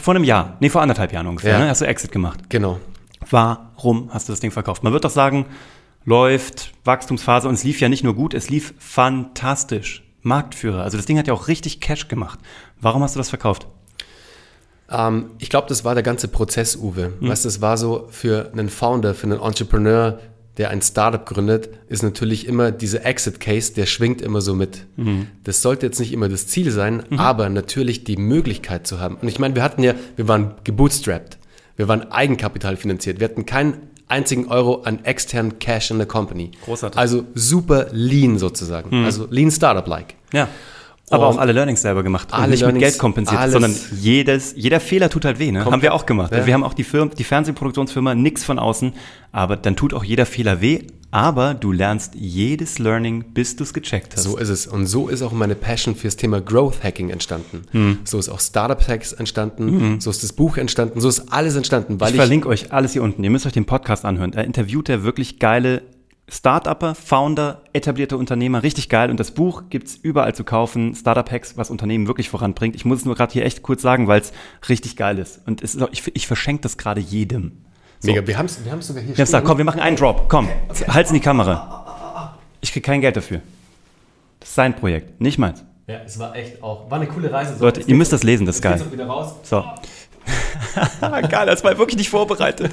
Vor 0.03 0.13
einem 0.15 0.25
Jahr. 0.25 0.57
Nee, 0.59 0.69
vor 0.69 0.81
anderthalb 0.81 1.13
Jahren 1.13 1.27
ungefähr. 1.27 1.53
Ja. 1.53 1.59
Ne? 1.59 1.69
Hast 1.69 1.79
du 1.81 1.86
Exit 1.86 2.12
gemacht. 2.12 2.39
Genau. 2.50 2.79
Warum 3.29 4.13
hast 4.13 4.27
du 4.27 4.33
das 4.33 4.39
Ding 4.39 4.51
verkauft? 4.51 4.83
Man 4.83 4.93
wird 4.93 5.05
doch 5.05 5.09
sagen, 5.09 5.45
läuft, 6.05 6.73
Wachstumsphase 6.85 7.47
und 7.47 7.55
es 7.55 7.63
lief 7.63 7.79
ja 7.79 7.89
nicht 7.89 8.03
nur 8.03 8.15
gut, 8.15 8.33
es 8.33 8.49
lief 8.49 8.73
fantastisch. 8.77 10.03
Marktführer. 10.21 10.83
Also 10.83 10.97
das 10.97 11.05
Ding 11.05 11.17
hat 11.17 11.27
ja 11.27 11.33
auch 11.33 11.47
richtig 11.47 11.79
Cash 11.79 12.07
gemacht. 12.09 12.39
Warum 12.81 13.03
hast 13.03 13.15
du 13.15 13.19
das 13.19 13.29
verkauft? 13.29 13.67
Ähm, 14.89 15.31
ich 15.39 15.49
glaube, 15.49 15.67
das 15.69 15.85
war 15.85 15.93
der 15.93 16.03
ganze 16.03 16.27
Prozess, 16.27 16.75
Uwe. 16.75 17.13
Weißt 17.29 17.45
du, 17.45 17.49
es 17.49 17.61
war 17.61 17.77
so 17.77 18.07
für 18.09 18.51
einen 18.51 18.69
Founder, 18.69 19.13
für 19.13 19.27
einen 19.27 19.39
Entrepreneur, 19.39 20.19
der 20.57 20.71
ein 20.71 20.81
Startup 20.81 21.25
gründet, 21.25 21.69
ist 21.88 22.03
natürlich 22.03 22.45
immer 22.47 22.71
dieser 22.71 23.05
Exit 23.05 23.39
Case, 23.39 23.73
der 23.73 23.85
schwingt 23.85 24.21
immer 24.21 24.41
so 24.41 24.53
mit. 24.55 24.88
Das 25.45 25.61
sollte 25.61 25.85
jetzt 25.85 25.99
nicht 26.01 26.11
immer 26.11 26.27
das 26.27 26.47
Ziel 26.47 26.71
sein, 26.71 27.03
aber 27.17 27.47
natürlich 27.47 28.03
die 28.03 28.17
Möglichkeit 28.17 28.85
zu 28.85 28.99
haben. 28.99 29.15
Und 29.15 29.29
ich 29.29 29.39
meine, 29.39 29.55
wir 29.55 29.63
hatten 29.63 29.83
ja, 29.83 29.93
wir 30.17 30.27
waren 30.27 30.55
gebootstrapped. 30.65 31.38
Wir 31.79 31.88
waren 31.88 32.12
Eigenkapital 32.12 32.75
finanziert. 32.75 33.21
Wir 33.21 33.29
hatten 33.29 33.45
keinen 33.45 33.88
einzigen 34.09 34.50
Euro 34.50 34.81
an 34.83 35.05
externen 35.05 35.59
Cash 35.59 35.91
in 35.91 35.98
der 35.98 36.07
Company. 36.07 36.51
Großartig. 36.65 37.00
Also 37.00 37.24
super 37.36 37.88
lean 37.93 38.38
sozusagen. 38.38 39.05
Also 39.05 39.27
lean 39.29 39.50
Startup-like. 39.50 40.15
Ja. 40.33 40.50
Aber 41.11 41.27
auch 41.27 41.37
alle 41.37 41.51
Learnings 41.51 41.81
selber 41.81 42.03
gemacht. 42.03 42.29
alle 42.31 42.43
und 42.43 42.49
nicht 42.51 42.61
Learnings, 42.61 42.81
mit 42.81 42.91
Geld 42.91 42.99
kompensiert, 42.99 43.51
sondern 43.51 43.75
jedes, 43.99 44.53
jeder 44.55 44.79
Fehler 44.79 45.09
tut 45.09 45.25
halt 45.25 45.39
weh. 45.39 45.51
Ne? 45.51 45.65
Haben 45.65 45.81
wir 45.81 45.93
auch 45.93 46.05
gemacht. 46.05 46.31
Ja. 46.31 46.45
Wir 46.45 46.53
haben 46.53 46.63
auch 46.63 46.73
die, 46.73 46.83
Firma, 46.83 47.11
die 47.13 47.23
Fernsehproduktionsfirma, 47.23 48.15
nix 48.15 48.43
von 48.43 48.59
außen. 48.59 48.93
Aber 49.31 49.55
dann 49.55 49.75
tut 49.75 49.93
auch 49.93 50.03
jeder 50.03 50.25
Fehler 50.25 50.61
weh. 50.61 50.83
Aber 51.11 51.55
du 51.55 51.71
lernst 51.71 52.13
jedes 52.15 52.77
Learning, 52.77 53.33
bis 53.33 53.55
du 53.55 53.63
es 53.63 53.73
gecheckt 53.73 54.15
hast. 54.15 54.23
So 54.23 54.37
ist 54.37 54.49
es. 54.49 54.67
Und 54.67 54.85
so 54.85 55.07
ist 55.07 55.23
auch 55.23 55.31
meine 55.31 55.55
Passion 55.55 55.95
fürs 55.95 56.17
Thema 56.17 56.39
Growth 56.39 56.83
Hacking 56.83 57.09
entstanden. 57.09 57.63
Hm. 57.71 57.97
So 58.03 58.19
ist 58.19 58.29
auch 58.29 58.39
Startup 58.39 58.87
Hacks 58.87 59.13
entstanden. 59.13 59.99
So 59.99 60.11
ist 60.11 60.21
das 60.21 60.33
Buch 60.33 60.57
entstanden. 60.57 61.01
So 61.01 61.09
ist 61.09 61.33
alles 61.33 61.55
entstanden, 61.55 61.99
weil 61.99 62.09
ich 62.09 62.15
ich, 62.15 62.19
verlinke 62.19 62.47
euch 62.47 62.71
alles 62.71 62.93
hier 62.93 63.01
unten. 63.01 63.23
Ihr 63.23 63.31
müsst 63.31 63.47
euch 63.47 63.53
den 63.53 63.65
Podcast 63.65 64.05
anhören. 64.05 64.31
Da 64.31 64.41
interviewt 64.41 64.87
er 64.87 65.03
wirklich 65.03 65.39
geile 65.39 65.81
Start-Upper, 66.29 66.95
Founder, 66.95 67.62
etablierte 67.74 68.17
Unternehmer. 68.17 68.63
Richtig 68.63 68.89
geil. 68.89 69.09
Und 69.09 69.19
das 69.19 69.31
Buch 69.31 69.63
gibt's 69.69 69.95
überall 69.95 70.36
zu 70.36 70.43
kaufen. 70.43 70.93
Startup 70.95 71.29
Hacks, 71.29 71.57
was 71.57 71.69
Unternehmen 71.69 72.07
wirklich 72.07 72.29
voranbringt. 72.29 72.75
Ich 72.75 72.86
muss 72.86 73.00
es 73.00 73.05
nur 73.05 73.15
gerade 73.15 73.33
hier 73.33 73.45
echt 73.45 73.63
kurz 73.63 73.81
sagen, 73.81 74.07
weil 74.07 74.21
es 74.21 74.31
richtig 74.67 74.95
geil 74.95 75.17
ist. 75.17 75.41
Und 75.45 75.62
ist 75.62 75.81
auch, 75.81 75.89
ich, 75.91 76.15
ich 76.15 76.27
verschenke 76.27 76.62
das 76.62 76.77
gerade 76.77 77.01
jedem. 77.01 77.63
mega. 78.03 78.25
Wir 78.25 78.38
haben 78.38 78.45
es 78.45 78.63
wir 78.63 78.71
haben's 78.71 78.88
sogar 78.88 79.01
hier 79.01 79.13
Ich 79.13 79.19
hab's 79.19 79.29
gesagt, 79.29 79.45
komm, 79.45 79.57
wir 79.57 79.65
machen 79.65 79.81
einen 79.81 79.95
Drop. 79.95 80.29
Komm, 80.29 80.48
halt's 80.88 81.09
in 81.09 81.15
die 81.15 81.21
Kamera. 81.21 82.38
Ich 82.62 82.74
krieg 82.74 82.83
kein 82.83 83.01
Geld 83.01 83.15
dafür. 83.15 83.41
Das 84.39 84.50
ist 84.50 84.55
sein 84.55 84.75
Projekt, 84.75 85.19
nicht 85.19 85.38
meins. 85.38 85.63
Ja, 85.88 86.01
es 86.05 86.19
war 86.19 86.36
echt 86.36 86.62
auch, 86.62 86.89
war 86.91 87.00
eine 87.00 87.07
coole 87.07 87.31
Reise. 87.31 87.57
So, 87.57 87.65
Leute, 87.65 87.81
ihr 87.81 87.95
müsst 87.95 88.13
das 88.13 88.21
lesen, 88.24 88.45
das 88.45 88.57
ist 88.57 88.62
geil. 88.62 88.79
wieder 88.91 89.07
raus. 89.07 89.33
So. 89.43 89.63
geil, 91.29 91.45
das 91.45 91.63
war 91.63 91.77
wirklich 91.77 91.98
nicht 91.98 92.09
vorbereitet. 92.09 92.71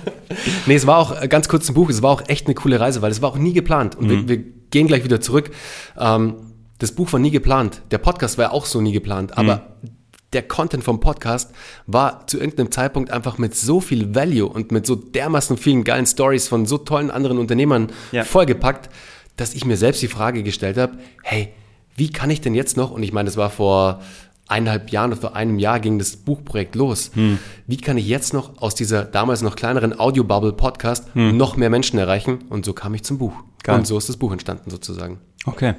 Nee, 0.66 0.75
es 0.75 0.86
war 0.86 0.98
auch 0.98 1.20
äh, 1.22 1.28
ganz 1.28 1.48
kurz 1.48 1.68
ein 1.68 1.75
Buch, 1.75 1.90
es 1.90 2.02
war 2.02 2.10
auch 2.10 2.22
echt 2.28 2.46
eine 2.46 2.54
coole 2.54 2.78
Reise, 2.80 3.02
weil 3.02 3.10
es 3.10 3.22
war 3.22 3.30
auch 3.30 3.38
nie 3.38 3.52
geplant. 3.52 3.94
Und 3.96 4.06
Mhm. 4.06 4.28
wir, 4.28 4.28
wir 4.38 4.44
gehen 4.70 4.86
gleich 4.86 5.04
wieder 5.04 5.20
zurück. 5.20 5.50
Ähm, 5.98 6.34
das 6.78 6.92
Buch 6.92 7.12
war 7.12 7.20
nie 7.20 7.30
geplant. 7.30 7.82
Der 7.90 7.98
Podcast 7.98 8.36
war 8.38 8.52
auch 8.52 8.66
so 8.66 8.80
nie 8.80 8.92
geplant. 8.92 9.38
Aber 9.38 9.56
Mhm. 9.82 9.90
der 10.32 10.42
Content 10.42 10.84
vom 10.84 11.00
Podcast 11.00 11.52
war 11.86 12.26
zu 12.26 12.38
irgendeinem 12.38 12.70
Zeitpunkt 12.70 13.10
einfach 13.10 13.38
mit 13.38 13.54
so 13.54 13.80
viel 13.80 14.14
Value 14.14 14.46
und 14.48 14.72
mit 14.72 14.84
so 14.86 14.94
dermaßen 14.96 15.56
vielen 15.56 15.84
geilen 15.84 16.04
Stories 16.06 16.48
von 16.48 16.66
so 16.66 16.76
tollen 16.78 17.10
anderen 17.10 17.38
Unternehmern 17.38 17.88
Ja. 18.12 18.25
vollgepackt, 18.25 18.90
dass 19.36 19.54
ich 19.54 19.64
mir 19.64 19.76
selbst 19.76 20.02
die 20.02 20.08
Frage 20.08 20.42
gestellt 20.42 20.76
habe, 20.78 20.98
hey, 21.22 21.48
wie 21.94 22.10
kann 22.10 22.28
ich 22.30 22.40
denn 22.42 22.54
jetzt 22.54 22.76
noch, 22.76 22.90
und 22.90 23.02
ich 23.02 23.12
meine, 23.12 23.26
das 23.26 23.36
war 23.38 23.48
vor 23.50 24.00
eineinhalb 24.49 24.91
Jahren 24.91 25.13
oder 25.13 25.21
vor 25.21 25.37
einem 25.37 25.59
Jahr 25.59 25.80
ging 25.80 25.99
das 25.99 26.17
Buchprojekt 26.17 26.75
los. 26.75 27.11
Hm. 27.15 27.39
Wie 27.67 27.76
kann 27.76 27.99
ich 27.99 28.06
jetzt 28.06 28.32
noch 28.32 28.61
aus 28.63 28.75
dieser 28.75 29.04
damals 29.04 29.43
noch 29.43 29.56
kleineren 29.56 29.99
Audio-Bubble-Podcast 29.99 31.15
noch 31.17 31.56
mehr 31.56 31.71
Menschen 31.71 31.99
erreichen? 31.99 32.45
Und 32.49 32.65
so 32.65 32.73
kam 32.73 32.95
ich 32.95 33.02
zum 33.02 33.19
Buch. 33.19 33.35
Hm. 33.35 33.45
Geil. 33.63 33.78
Und 33.78 33.87
so 33.87 33.99
ist 33.99 34.09
das 34.09 34.17
Buch 34.17 34.30
entstanden 34.32 34.71
sozusagen. 34.71 35.19
Okay. 35.45 35.75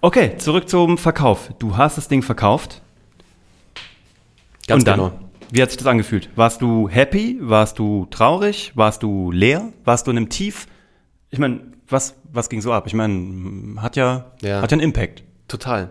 Okay, 0.00 0.36
zurück 0.38 0.68
zum 0.68 0.96
Verkauf. 0.96 1.50
Du 1.58 1.76
hast 1.76 1.98
das 1.98 2.06
Ding 2.06 2.22
verkauft. 2.22 2.80
Ganz 4.68 4.82
und 4.82 4.86
dann, 4.86 5.00
genau. 5.00 5.12
wie 5.50 5.62
hat 5.62 5.70
sich 5.70 5.78
das 5.78 5.86
angefühlt? 5.88 6.28
Warst 6.36 6.62
du 6.62 6.88
happy? 6.88 7.38
Warst 7.40 7.78
du 7.80 8.06
traurig? 8.10 8.72
Warst 8.76 9.02
du 9.02 9.32
leer? 9.32 9.72
Warst 9.84 10.06
du 10.06 10.12
in 10.12 10.18
einem 10.18 10.28
Tief? 10.28 10.66
Ich 11.30 11.38
meine, 11.40 11.60
was, 11.88 12.14
was 12.32 12.48
ging 12.48 12.60
so 12.60 12.72
ab? 12.72 12.86
Ich 12.86 12.94
meine, 12.94 13.80
hat 13.82 13.96
ja, 13.96 14.26
Ja. 14.40 14.60
hat 14.62 14.70
ja 14.70 14.76
einen 14.76 14.82
Impact. 14.82 15.24
Total. 15.48 15.90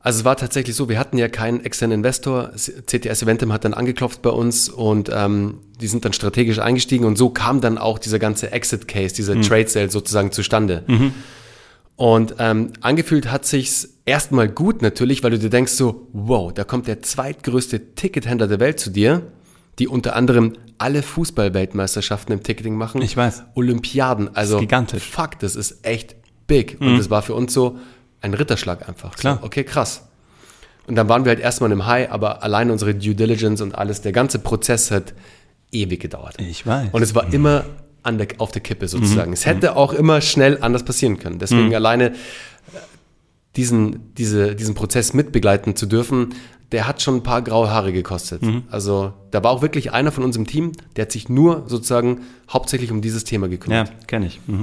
Also 0.00 0.20
es 0.20 0.24
war 0.24 0.36
tatsächlich 0.36 0.76
so, 0.76 0.88
wir 0.88 0.98
hatten 0.98 1.18
ja 1.18 1.28
keinen 1.28 1.64
externen 1.64 1.98
Investor. 1.98 2.52
CTS 2.54 3.22
Eventim 3.22 3.52
hat 3.52 3.64
dann 3.64 3.74
angeklopft 3.74 4.22
bei 4.22 4.30
uns 4.30 4.68
und 4.68 5.10
ähm, 5.12 5.58
die 5.80 5.88
sind 5.88 6.04
dann 6.04 6.12
strategisch 6.12 6.60
eingestiegen 6.60 7.04
und 7.04 7.18
so 7.18 7.30
kam 7.30 7.60
dann 7.60 7.78
auch 7.78 7.98
dieser 7.98 8.18
ganze 8.18 8.52
Exit 8.52 8.86
Case, 8.86 9.14
dieser 9.14 9.40
Trade 9.40 9.68
Sale 9.68 9.90
sozusagen 9.90 10.30
zustande. 10.32 10.84
Und 11.96 12.36
ähm, 12.38 12.72
angefühlt 12.80 13.30
hat 13.32 13.44
sich's 13.44 13.88
erstmal 14.04 14.48
gut 14.48 14.82
natürlich, 14.82 15.24
weil 15.24 15.32
du 15.32 15.38
dir 15.40 15.50
denkst 15.50 15.72
so, 15.72 16.06
wow, 16.12 16.52
da 16.52 16.62
kommt 16.62 16.86
der 16.86 17.02
zweitgrößte 17.02 17.96
Tickethändler 17.96 18.46
der 18.46 18.60
Welt 18.60 18.78
zu 18.78 18.90
dir, 18.90 19.22
die 19.80 19.88
unter 19.88 20.14
anderem 20.14 20.52
alle 20.78 21.02
Fußball-Weltmeisterschaften 21.02 22.32
im 22.32 22.42
Ticketing 22.44 22.76
machen. 22.76 23.02
Ich 23.02 23.16
weiß. 23.16 23.42
Olympiaden, 23.56 24.34
also 24.34 24.60
gigantisch. 24.60 25.10
Fuck, 25.10 25.40
das 25.40 25.56
ist 25.56 25.84
echt 25.84 26.14
big. 26.46 26.76
Und 26.80 26.98
das 26.98 27.10
war 27.10 27.22
für 27.22 27.34
uns 27.34 27.52
so 27.52 27.78
ein 28.20 28.34
Ritterschlag 28.34 28.88
einfach. 28.88 29.16
Klar. 29.16 29.38
So, 29.40 29.46
okay, 29.46 29.64
krass. 29.64 30.02
Und 30.86 30.96
dann 30.96 31.08
waren 31.08 31.24
wir 31.24 31.30
halt 31.30 31.40
erstmal 31.40 31.70
im 31.70 31.86
High, 31.86 32.10
aber 32.10 32.42
allein 32.42 32.70
unsere 32.70 32.94
Due 32.94 33.14
Diligence 33.14 33.60
und 33.60 33.74
alles, 33.74 34.00
der 34.00 34.12
ganze 34.12 34.38
Prozess 34.38 34.90
hat 34.90 35.12
ewig 35.70 36.00
gedauert. 36.00 36.36
Ich 36.38 36.66
weiß. 36.66 36.88
Und 36.92 37.02
es 37.02 37.14
war 37.14 37.32
immer 37.32 37.64
an 38.02 38.16
der, 38.16 38.28
auf 38.38 38.52
der 38.52 38.62
Kippe 38.62 38.88
sozusagen. 38.88 39.32
Es 39.34 39.44
hätte 39.44 39.76
auch 39.76 39.92
immer 39.92 40.22
schnell 40.22 40.58
anders 40.62 40.84
passieren 40.84 41.18
können. 41.18 41.38
Deswegen 41.38 41.74
alleine 41.74 42.12
äh, 42.12 42.14
diesen, 43.54 44.14
diese, 44.14 44.54
diesen 44.54 44.74
Prozess 44.74 45.12
mitbegleiten 45.12 45.76
zu 45.76 45.84
dürfen, 45.84 46.34
der 46.72 46.86
hat 46.86 47.02
schon 47.02 47.16
ein 47.16 47.22
paar 47.22 47.42
graue 47.42 47.70
Haare 47.70 47.92
gekostet. 47.92 48.42
Also 48.70 49.12
da 49.30 49.42
war 49.44 49.50
auch 49.50 49.62
wirklich 49.62 49.92
einer 49.92 50.12
von 50.12 50.24
unserem 50.24 50.46
Team, 50.46 50.72
der 50.96 51.02
hat 51.02 51.12
sich 51.12 51.28
nur 51.28 51.64
sozusagen 51.66 52.22
hauptsächlich 52.48 52.90
um 52.90 53.02
dieses 53.02 53.24
Thema 53.24 53.48
gekümmert. 53.48 53.88
Ja, 53.88 53.94
kenne 54.06 54.26
ich. 54.26 54.40
Mhm. 54.46 54.62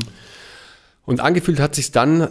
Und 1.06 1.20
angefühlt 1.20 1.60
hat 1.60 1.76
sich 1.76 1.92
dann. 1.92 2.30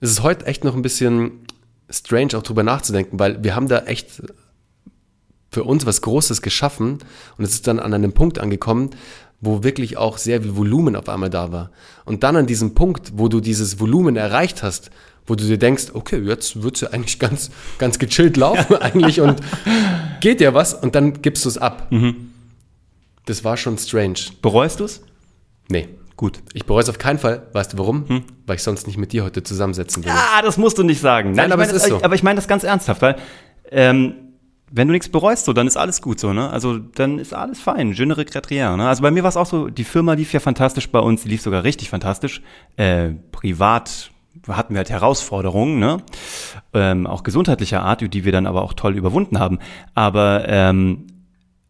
Es 0.00 0.10
ist 0.10 0.22
heute 0.22 0.46
echt 0.46 0.64
noch 0.64 0.74
ein 0.74 0.82
bisschen 0.82 1.46
strange, 1.88 2.36
auch 2.36 2.42
drüber 2.42 2.62
nachzudenken, 2.62 3.18
weil 3.18 3.42
wir 3.42 3.54
haben 3.54 3.68
da 3.68 3.80
echt 3.80 4.22
für 5.50 5.64
uns 5.64 5.86
was 5.86 6.02
Großes 6.02 6.42
geschaffen 6.42 6.98
und 7.38 7.44
es 7.44 7.54
ist 7.54 7.66
dann 7.66 7.78
an 7.78 7.94
einem 7.94 8.12
Punkt 8.12 8.38
angekommen, 8.38 8.90
wo 9.40 9.62
wirklich 9.62 9.96
auch 9.96 10.18
sehr 10.18 10.42
viel 10.42 10.56
Volumen 10.56 10.96
auf 10.96 11.08
einmal 11.08 11.30
da 11.30 11.52
war. 11.52 11.70
Und 12.04 12.24
dann 12.24 12.36
an 12.36 12.46
diesem 12.46 12.74
Punkt, 12.74 13.12
wo 13.14 13.28
du 13.28 13.40
dieses 13.40 13.78
Volumen 13.80 14.16
erreicht 14.16 14.62
hast, 14.62 14.90
wo 15.26 15.34
du 15.34 15.44
dir 15.44 15.58
denkst, 15.58 15.86
okay, 15.94 16.18
jetzt 16.18 16.62
wird's 16.62 16.80
ja 16.80 16.90
eigentlich 16.90 17.18
ganz, 17.18 17.50
ganz 17.78 17.98
gechillt 17.98 18.36
laufen 18.36 18.76
eigentlich 18.80 19.20
und 19.20 19.40
geht 20.20 20.40
ja 20.40 20.54
was 20.54 20.74
und 20.74 20.94
dann 20.94 21.22
gibst 21.22 21.44
du 21.44 21.48
es 21.48 21.58
ab. 21.58 21.88
Das 23.24 23.44
war 23.44 23.56
schon 23.56 23.76
strange. 23.78 24.18
Bereust 24.40 24.80
du 24.80 24.84
es? 24.84 25.02
Nee. 25.68 25.88
Gut. 26.16 26.40
Ich 26.54 26.64
bereue 26.64 26.82
es 26.82 26.88
auf 26.88 26.98
keinen 26.98 27.18
Fall. 27.18 27.46
Weißt 27.52 27.74
du 27.74 27.78
warum? 27.78 28.24
Weil 28.46 28.56
ich 28.56 28.62
sonst 28.62 28.86
nicht 28.86 28.96
mit 28.96 29.12
dir 29.12 29.24
heute 29.24 29.42
zusammensetzen 29.42 30.04
würde. 30.04 30.16
Ah, 30.16 30.42
das 30.42 30.56
musst 30.56 30.78
du 30.78 30.82
nicht 30.82 31.00
sagen. 31.00 31.32
Nein, 31.32 31.48
ich 31.48 31.52
aber 31.52 31.62
meine 31.62 31.76
es 31.76 31.84
ist 31.84 31.88
so. 31.88 32.02
Aber 32.02 32.14
ich 32.14 32.22
meine 32.22 32.36
das 32.36 32.48
ganz 32.48 32.64
ernsthaft, 32.64 33.02
weil 33.02 33.16
ähm, 33.70 34.14
wenn 34.70 34.88
du 34.88 34.92
nichts 34.92 35.08
bereust, 35.08 35.44
so, 35.44 35.52
dann 35.52 35.66
ist 35.66 35.76
alles 35.76 36.02
gut 36.02 36.18
so, 36.18 36.32
ne? 36.32 36.50
Also 36.50 36.78
dann 36.78 37.18
ist 37.18 37.34
alles 37.34 37.60
fein. 37.60 37.92
Je 37.92 38.06
ne 38.06 38.16
regrette 38.16 38.50
rien, 38.50 38.76
ne? 38.76 38.88
Also 38.88 39.02
bei 39.02 39.10
mir 39.10 39.22
war 39.22 39.28
es 39.28 39.36
auch 39.36 39.46
so, 39.46 39.68
die 39.68 39.84
Firma 39.84 40.14
lief 40.14 40.32
ja 40.32 40.40
fantastisch 40.40 40.90
bei 40.90 40.98
uns, 40.98 41.22
die 41.22 41.28
lief 41.28 41.42
sogar 41.42 41.64
richtig 41.64 41.90
fantastisch. 41.90 42.42
Äh, 42.76 43.10
privat 43.30 44.10
hatten 44.48 44.74
wir 44.74 44.78
halt 44.78 44.90
Herausforderungen, 44.90 45.78
ne? 45.78 45.98
Ähm, 46.72 47.06
auch 47.06 47.22
gesundheitlicher 47.22 47.82
Art, 47.82 48.00
die 48.12 48.24
wir 48.24 48.32
dann 48.32 48.46
aber 48.46 48.62
auch 48.62 48.72
toll 48.72 48.96
überwunden 48.96 49.38
haben. 49.38 49.58
Aber 49.94 50.44
ähm, 50.48 51.06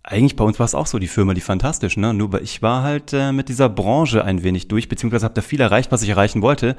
eigentlich 0.07 0.37
bei 0.37 0.45
uns 0.45 0.59
war 0.59 0.65
es 0.65 0.75
auch 0.75 0.87
so, 0.87 0.99
die 0.99 1.09
Firma, 1.09 1.35
die 1.35 1.41
fantastisch, 1.41 1.97
ne? 1.97 2.15
Nur 2.15 2.41
ich 2.41 2.63
war 2.63 2.83
halt 2.83 3.13
äh, 3.13 3.33
mit 3.33 3.49
dieser 3.49 3.69
Branche 3.69 4.25
ein 4.25 4.45
wenig 4.45 4.69
durch, 4.69 4.89
beziehungsweise 4.89 5.25
habe 5.25 5.35
da 5.35 5.43
viel 5.43 5.61
erreicht, 5.61 5.91
was 5.91 6.03
ich 6.03 6.09
erreichen 6.09 6.43
wollte 6.43 6.77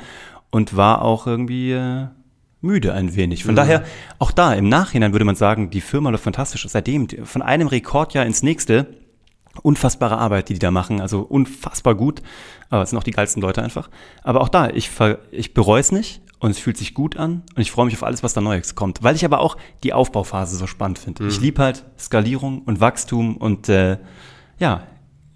und 0.49 0.77
war 0.77 1.01
auch 1.01 1.27
irgendwie, 1.27 1.73
äh, 1.73 2.07
müde 2.61 2.93
ein 2.93 3.15
wenig. 3.15 3.43
Von 3.43 3.55
daher, 3.55 3.83
auch 4.17 4.31
da, 4.31 4.53
im 4.53 4.69
Nachhinein 4.69 5.11
würde 5.11 5.25
man 5.25 5.35
sagen, 5.35 5.69
die 5.69 5.81
Firma 5.81 6.09
läuft 6.09 6.23
fantastisch. 6.23 6.65
Seitdem, 6.67 7.07
von 7.25 7.41
einem 7.41 7.67
Rekordjahr 7.67 8.25
ins 8.25 8.43
nächste, 8.43 8.87
unfassbare 9.61 10.17
Arbeit, 10.17 10.49
die 10.49 10.53
die 10.53 10.59
da 10.59 10.71
machen. 10.71 11.01
Also 11.01 11.21
unfassbar 11.21 11.95
gut. 11.95 12.21
Aber 12.69 12.83
es 12.83 12.89
sind 12.89 12.99
auch 12.99 13.03
die 13.03 13.11
geilsten 13.11 13.41
Leute 13.41 13.61
einfach. 13.61 13.89
Aber 14.23 14.41
auch 14.41 14.49
da, 14.49 14.69
ich, 14.69 14.89
ich 15.31 15.53
bereue 15.53 15.81
es 15.81 15.91
nicht 15.91 16.21
und 16.39 16.51
es 16.51 16.59
fühlt 16.59 16.77
sich 16.77 16.93
gut 16.93 17.17
an 17.17 17.43
und 17.55 17.61
ich 17.61 17.71
freue 17.71 17.85
mich 17.85 17.95
auf 17.95 18.03
alles, 18.03 18.23
was 18.23 18.33
da 18.33 18.41
Neues 18.41 18.75
kommt. 18.75 19.01
Weil 19.03 19.15
ich 19.15 19.25
aber 19.25 19.39
auch 19.39 19.57
die 19.83 19.93
Aufbauphase 19.93 20.55
so 20.57 20.67
spannend 20.67 20.99
finde. 20.99 21.27
Ich 21.27 21.39
liebe 21.41 21.61
halt 21.61 21.83
Skalierung 21.99 22.61
und 22.61 22.79
Wachstum 22.79 23.37
und 23.37 23.69
äh, 23.69 23.97
ja, 24.59 24.83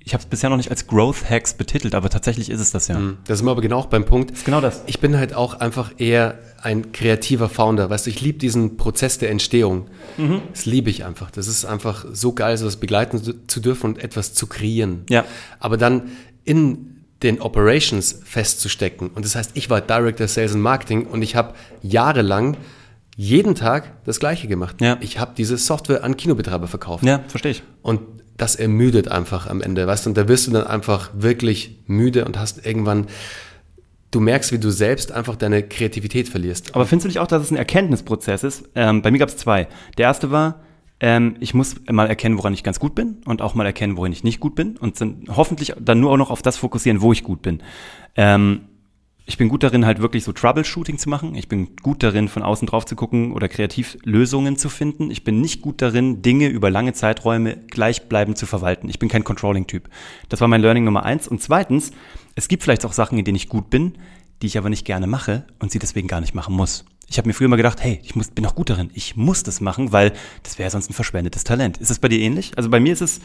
ich 0.04 0.14
habe 0.16 0.22
es 0.24 0.28
bisher 0.28 0.50
noch 0.50 0.58
nicht 0.58 0.72
als 0.72 0.88
Growth 0.88 1.30
Hacks 1.30 1.54
betitelt, 1.54 1.94
aber 1.94 2.10
tatsächlich 2.10 2.50
ist 2.50 2.60
es 2.60 2.72
das 2.72 2.88
ja. 2.88 3.00
Da 3.26 3.36
sind 3.36 3.46
wir 3.46 3.52
aber 3.52 3.62
genau 3.62 3.78
auch 3.78 3.86
beim 3.86 4.04
Punkt. 4.04 4.32
ist 4.32 4.46
genau 4.46 4.60
das. 4.60 4.82
Ich 4.88 5.00
bin 5.00 5.16
halt 5.16 5.36
auch 5.36 5.54
einfach 5.60 5.92
eher 6.00 6.40
ein 6.64 6.92
kreativer 6.92 7.50
Founder. 7.50 7.90
Weißt 7.92 8.08
du, 8.08 8.10
ich 8.10 8.20
liebe 8.20 8.40
diesen 8.40 8.78
Prozess 8.78 9.20
der 9.20 9.30
Entstehung. 9.30 9.88
Mhm. 10.18 10.42
Das 10.52 10.66
liebe 10.66 10.90
ich 10.90 11.06
einfach. 11.06 11.30
Das 11.30 11.48
ist 11.48 11.66
einfach 11.66 12.04
so 12.12 12.34
geil, 12.34 12.58
sowas 12.58 12.78
begleiten 12.78 13.22
zu- 13.24 13.46
zu 13.46 13.60
dürfen 13.60 13.92
und 13.92 14.04
etwas 14.04 14.34
zu 14.34 14.48
kreieren. 14.48 15.04
Ja. 15.08 15.24
Aber 15.60 15.78
dann 15.78 16.10
in 16.46 17.01
den 17.24 17.42
Operations 17.42 18.22
festzustecken. 18.24 19.10
Und 19.10 19.26
das 19.26 19.36
heißt, 19.36 19.52
ich 19.54 19.70
war 19.70 19.82
Director 19.82 20.28
Sales 20.28 20.54
and 20.54 20.64
Marketing 20.64 21.06
und 21.06 21.22
ich 21.22 21.36
habe 21.36 21.54
jahrelang 21.82 22.58
jeden 23.16 23.56
Tag 23.56 24.04
das 24.06 24.20
Gleiche 24.20 24.48
gemacht. 24.48 24.82
Ja. 24.82 24.98
Ich 25.02 25.20
habe 25.20 25.34
diese 25.38 25.58
Software 25.58 26.04
an 26.04 26.18
Kinobetreiber 26.18 26.68
verkauft. 26.68 27.04
Ja, 27.04 27.22
verstehe 27.28 27.52
ich. 27.52 27.64
Und 27.82 28.02
das 28.38 28.56
ermüdet 28.56 29.08
einfach 29.10 29.48
am 29.48 29.62
Ende, 29.62 29.86
weißt 29.86 30.06
du? 30.06 30.10
Und 30.10 30.18
da 30.18 30.28
wirst 30.28 30.48
du 30.48 30.52
dann 30.52 30.66
einfach 30.66 31.12
wirklich 31.14 31.80
müde 31.86 32.26
und 32.26 32.40
hast 32.40 32.66
irgendwann, 32.66 33.06
du 34.10 34.20
merkst, 34.20 34.52
wie 34.52 34.58
du 34.58 34.72
selbst 34.72 35.12
einfach 35.12 35.36
deine 35.36 35.62
Kreativität 35.62 36.28
verlierst. 36.28 36.74
Aber 36.74 36.86
findest 36.88 37.06
du 37.06 37.08
nicht 37.10 37.20
auch, 37.20 37.28
dass 37.28 37.44
es 37.44 37.52
ein 37.52 37.58
Erkenntnisprozess 37.58 38.44
ist? 38.44 38.64
Ähm, 38.74 39.04
bei 39.04 39.12
mir 39.12 39.20
gab 39.20 39.30
es 39.30 39.38
zwei. 39.38 39.68
Der 39.98 40.06
erste 40.08 40.32
war, 40.32 40.62
ähm, 41.02 41.36
ich 41.40 41.54
muss 41.54 41.76
mal 41.90 42.08
erkennen, 42.08 42.38
woran 42.38 42.54
ich 42.54 42.64
ganz 42.64 42.80
gut 42.80 42.96
bin 42.96 43.18
und 43.26 43.42
auch 43.42 43.56
mal 43.56 43.66
erkennen, 43.66 43.98
worin 43.98 44.14
ich 44.14 44.24
nicht 44.24 44.40
gut 44.40 44.56
bin 44.56 44.78
und 44.78 45.02
dann 45.02 45.26
hoffentlich 45.36 45.74
dann 45.80 46.00
nur 46.00 46.12
auch 46.12 46.18
noch 46.18 46.30
auf 46.30 46.44
das 46.44 46.58
fokussieren, 46.58 47.02
wo 47.02 47.12
ich 47.12 47.24
gut 47.24 47.42
bin. 47.42 47.62
Ähm, 48.16 48.62
ich 49.26 49.38
bin 49.38 49.50
gut 49.50 49.64
darin, 49.64 49.86
halt 49.86 50.02
wirklich 50.02 50.24
so 50.24 50.32
Troubleshooting 50.32 50.98
zu 50.98 51.10
machen. 51.10 51.36
Ich 51.36 51.48
bin 51.48 51.76
gut 51.82 52.04
darin, 52.04 52.28
von 52.28 52.44
außen 52.44 52.68
drauf 52.68 52.86
zu 52.86 52.96
gucken 52.96 53.32
oder 53.34 53.48
kreativ 53.48 53.98
Lösungen 54.04 54.58
zu 54.58 54.68
finden. 54.68 55.10
Ich 55.10 55.24
bin 55.24 55.42
nicht 55.42 55.62
gut 55.62 55.82
darin, 55.82 56.22
Dinge 56.22 56.48
über 56.48 56.70
lange 56.70 56.94
Zeiträume 56.94 57.58
gleichbleibend 57.58 58.38
zu 58.38 58.46
verwalten. 58.46 58.90
Ich 58.90 59.00
bin 59.00 59.10
kein 59.10 59.24
Controlling-Typ. 59.24 59.90
Das 60.30 60.42
war 60.42 60.48
mein 60.48 60.62
Learning 60.62 60.84
Nummer 60.84 61.04
eins. 61.04 61.28
Und 61.28 61.42
zweitens, 61.42 61.92
es 62.36 62.48
gibt 62.48 62.64
vielleicht 62.64 62.86
auch 62.86 62.94
Sachen, 62.94 63.18
in 63.18 63.26
denen 63.26 63.38
ich 63.38 63.48
gut 63.48 63.70
bin, 63.70 63.94
die 64.42 64.48
ich 64.48 64.58
aber 64.58 64.70
nicht 64.70 64.86
gerne 64.86 65.08
mache 65.08 65.46
und 65.60 65.72
sie 65.72 65.80
deswegen 65.80 66.08
gar 66.08 66.20
nicht 66.20 66.36
machen 66.36 66.56
muss. 66.56 66.84
Ich 67.12 67.18
habe 67.18 67.28
mir 67.28 67.34
früher 67.34 67.46
immer 67.46 67.58
gedacht, 67.58 67.84
hey, 67.84 68.00
ich 68.04 68.16
muss, 68.16 68.30
bin 68.30 68.46
doch 68.46 68.56
gut 68.56 68.70
darin, 68.70 68.90
ich 68.94 69.18
muss 69.18 69.44
das 69.44 69.60
machen, 69.60 69.92
weil 69.92 70.14
das 70.44 70.58
wäre 70.58 70.72
sonst 70.72 70.90
ein 70.90 70.94
verschwendetes 70.94 71.44
Talent. 71.44 71.78
Ist 71.78 71.92
das 71.92 72.00
bei 72.00 72.08
dir 72.08 72.20
ähnlich? 72.20 72.54
Also 72.56 72.70
bei 72.70 72.80
mir 72.80 72.94
ist 72.94 73.02
es, 73.02 73.20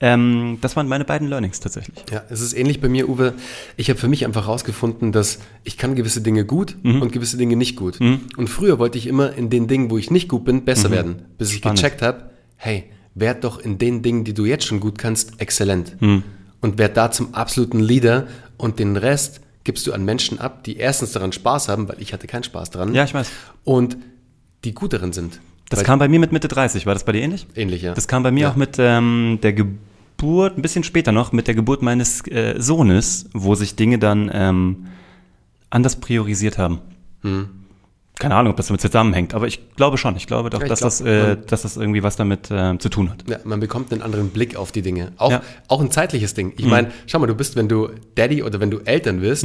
ähm, 0.00 0.58
das 0.60 0.76
waren 0.76 0.86
meine 0.86 1.06
beiden 1.06 1.28
Learnings 1.28 1.58
tatsächlich. 1.58 2.04
Ja, 2.10 2.24
es 2.28 2.42
ist 2.42 2.52
ähnlich 2.52 2.82
bei 2.82 2.90
mir, 2.90 3.08
Uwe. 3.08 3.32
Ich 3.78 3.88
habe 3.88 3.98
für 3.98 4.08
mich 4.08 4.26
einfach 4.26 4.44
herausgefunden, 4.46 5.12
dass 5.12 5.38
ich 5.64 5.78
kann 5.78 5.94
gewisse 5.94 6.20
Dinge 6.20 6.44
gut 6.44 6.76
und 7.00 7.10
gewisse 7.10 7.38
Dinge 7.38 7.56
nicht 7.56 7.74
gut. 7.76 8.00
Und 8.00 8.48
früher 8.48 8.78
wollte 8.78 8.98
ich 8.98 9.06
immer 9.06 9.32
in 9.32 9.48
den 9.48 9.66
Dingen, 9.66 9.90
wo 9.90 9.96
ich 9.96 10.10
nicht 10.10 10.28
gut 10.28 10.44
bin, 10.44 10.66
besser 10.66 10.90
werden, 10.90 11.22
bis 11.38 11.52
ich 11.52 11.58
Spannend. 11.58 11.78
gecheckt 11.78 12.02
habe, 12.02 12.30
hey, 12.56 12.84
werd 13.14 13.44
doch 13.44 13.58
in 13.60 13.78
den 13.78 14.02
Dingen, 14.02 14.24
die 14.24 14.34
du 14.34 14.44
jetzt 14.44 14.66
schon 14.66 14.78
gut 14.80 14.98
kannst, 14.98 15.40
exzellent. 15.40 15.96
Und 16.60 16.78
werd 16.78 16.98
da 16.98 17.10
zum 17.10 17.32
absoluten 17.34 17.80
Leader 17.80 18.26
und 18.58 18.78
den 18.78 18.96
Rest 18.98 19.40
gibst 19.64 19.86
du 19.86 19.92
an 19.92 20.04
Menschen 20.04 20.38
ab, 20.40 20.64
die 20.64 20.76
erstens 20.76 21.12
daran 21.12 21.32
Spaß 21.32 21.68
haben, 21.68 21.88
weil 21.88 22.00
ich 22.00 22.12
hatte 22.12 22.26
keinen 22.26 22.42
Spaß 22.44 22.70
dran. 22.70 22.94
Ja, 22.94 23.04
ich 23.04 23.14
weiß. 23.14 23.30
Und 23.64 23.96
die 24.64 24.74
gut 24.74 24.92
darin 24.92 25.12
sind. 25.12 25.40
Das 25.68 25.78
Weil- 25.80 25.86
kam 25.86 25.98
bei 25.98 26.08
mir 26.08 26.18
mit 26.20 26.32
Mitte 26.32 26.48
30. 26.48 26.86
War 26.86 26.94
das 26.94 27.04
bei 27.04 27.12
dir 27.12 27.22
ähnlich? 27.22 27.46
ähnlich, 27.54 27.82
ja. 27.82 27.94
Das 27.94 28.08
kam 28.08 28.22
bei 28.22 28.30
mir 28.30 28.40
Ja. 28.42 28.50
auch 28.52 28.56
mit 28.56 28.76
ähm, 28.78 29.38
der 29.42 29.52
Geburt, 29.52 30.56
ein 30.58 30.62
bisschen 30.62 30.84
später 30.84 31.12
noch, 31.12 31.32
mit 31.32 31.46
der 31.46 31.54
Geburt 31.54 31.82
meines 31.82 32.26
äh, 32.28 32.56
Sohnes, 32.60 33.26
wo 33.32 33.54
sich 33.54 33.74
Dinge 33.76 33.98
dann 33.98 34.30
ähm, 34.32 34.86
anders 35.70 35.96
priorisiert 35.96 36.58
haben. 36.58 36.80
Hm. 37.22 37.48
Keine 38.18 38.36
Ahnung, 38.36 38.50
ob 38.52 38.56
das 38.56 38.66
damit 38.68 38.80
zusammenhängt, 38.80 39.34
aber 39.34 39.46
ich 39.48 39.74
glaube 39.74 39.98
schon. 39.98 40.14
Ich 40.16 40.26
glaube 40.28 40.48
doch, 40.50 40.60
Ja, 40.60 40.66
ich 40.66 40.68
dass, 40.70 40.78
glaub, 40.80 40.90
das, 40.90 41.00
äh, 41.00 41.36
dass 41.46 41.62
das 41.62 41.76
irgendwie 41.76 42.02
was 42.04 42.14
damit 42.14 42.50
äh, 42.50 42.78
zu 42.78 42.88
tun 42.88 43.10
hat. 43.10 43.24
Ja, 43.28 43.38
man 43.44 43.58
bekommt 43.58 43.90
einen 43.92 44.02
anderen 44.02 44.28
Blick 44.28 44.54
auf 44.54 44.70
die 44.70 44.82
Dinge. 44.82 45.12
Auch, 45.16 45.30
Ja. 45.32 45.38
Mhm. 45.38 45.42
auch 45.68 45.80
ein 45.80 45.90
zeitliches 45.90 46.34
Ding. 46.34 46.52
Ich 46.56 46.66
meine, 46.66 46.92
schau 47.06 47.18
mal, 47.18 47.26
du 47.26 47.34
bist, 47.34 47.56
wenn 47.56 47.68
du 47.68 47.88
Daddy 48.14 48.42
oder 48.44 48.60
wenn 48.60 48.70
du 48.70 48.78
Eltern 48.80 49.22
wirst, 49.22 49.44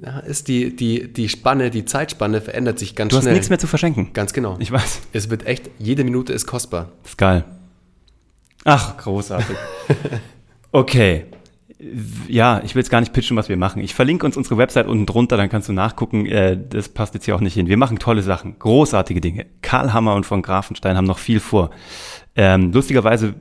da 0.00 0.18
ist 0.20 0.48
die, 0.48 0.74
die, 0.74 1.12
die 1.12 1.28
Spanne, 1.28 1.70
die 1.70 1.84
Zeitspanne 1.84 2.40
verändert 2.40 2.78
sich 2.78 2.96
ganz 2.96 3.10
Du 3.10 3.16
hast 3.18 3.24
schnell. 3.24 3.34
nichts 3.34 3.50
mehr 3.50 3.58
zu 3.58 3.66
verschenken. 3.68 4.10
Ganz 4.14 4.32
genau. 4.32 4.56
Ich 4.58 4.72
weiß. 4.72 5.00
Es 5.12 5.30
wird 5.30 5.46
echt, 5.46 5.70
jede 5.78 6.02
Minute 6.02 6.32
ist 6.32 6.46
kostbar. 6.46 6.88
Das 7.02 7.12
ist 7.12 7.18
geil. 7.18 7.44
Ach, 8.64 8.96
großartig. 8.96 9.56
Okay. 10.72 11.24
Ja, 12.26 12.60
ich 12.64 12.74
will 12.74 12.80
jetzt 12.80 12.90
gar 12.90 13.00
nicht 13.00 13.12
pitchen, 13.12 13.36
was 13.36 13.48
wir 13.48 13.56
machen. 13.56 13.80
Ich 13.80 13.94
verlinke 13.94 14.26
uns 14.26 14.36
unsere 14.36 14.58
Website 14.58 14.88
unten 14.88 15.06
drunter, 15.06 15.36
dann 15.36 15.48
kannst 15.48 15.68
du 15.68 15.72
nachgucken. 15.72 16.26
Äh, 16.26 16.58
das 16.68 16.88
passt 16.88 17.14
jetzt 17.14 17.26
hier 17.26 17.36
auch 17.36 17.40
nicht 17.40 17.54
hin. 17.54 17.68
Wir 17.68 17.76
machen 17.76 18.00
tolle 18.00 18.22
Sachen, 18.22 18.58
großartige 18.58 19.20
Dinge. 19.20 19.46
Karl 19.62 19.92
Hammer 19.92 20.16
und 20.16 20.26
von 20.26 20.42
Grafenstein 20.42 20.96
haben 20.96 21.06
noch 21.06 21.18
viel 21.18 21.38
vor. 21.38 21.70
Ähm, 22.34 22.72
lustigerweise 22.72 23.34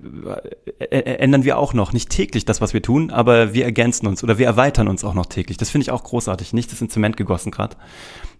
äh, 0.79 0.85
äh, 0.85 1.17
ändern 1.17 1.45
wir 1.45 1.57
auch 1.57 1.73
noch, 1.73 1.93
nicht 1.93 2.09
täglich 2.09 2.45
das, 2.45 2.61
was 2.61 2.73
wir 2.73 2.81
tun, 2.81 3.09
aber 3.09 3.53
wir 3.53 3.65
ergänzen 3.65 4.07
uns 4.07 4.23
oder 4.23 4.37
wir 4.37 4.45
erweitern 4.45 4.87
uns 4.87 5.03
auch 5.03 5.13
noch 5.13 5.27
täglich. 5.27 5.57
Das 5.57 5.69
finde 5.71 5.83
ich 5.83 5.91
auch 5.91 6.03
großartig. 6.03 6.53
Nichts 6.53 6.73
ist 6.73 6.81
in 6.81 6.89
Zement 6.89 7.17
gegossen 7.17 7.51
gerade. 7.51 7.75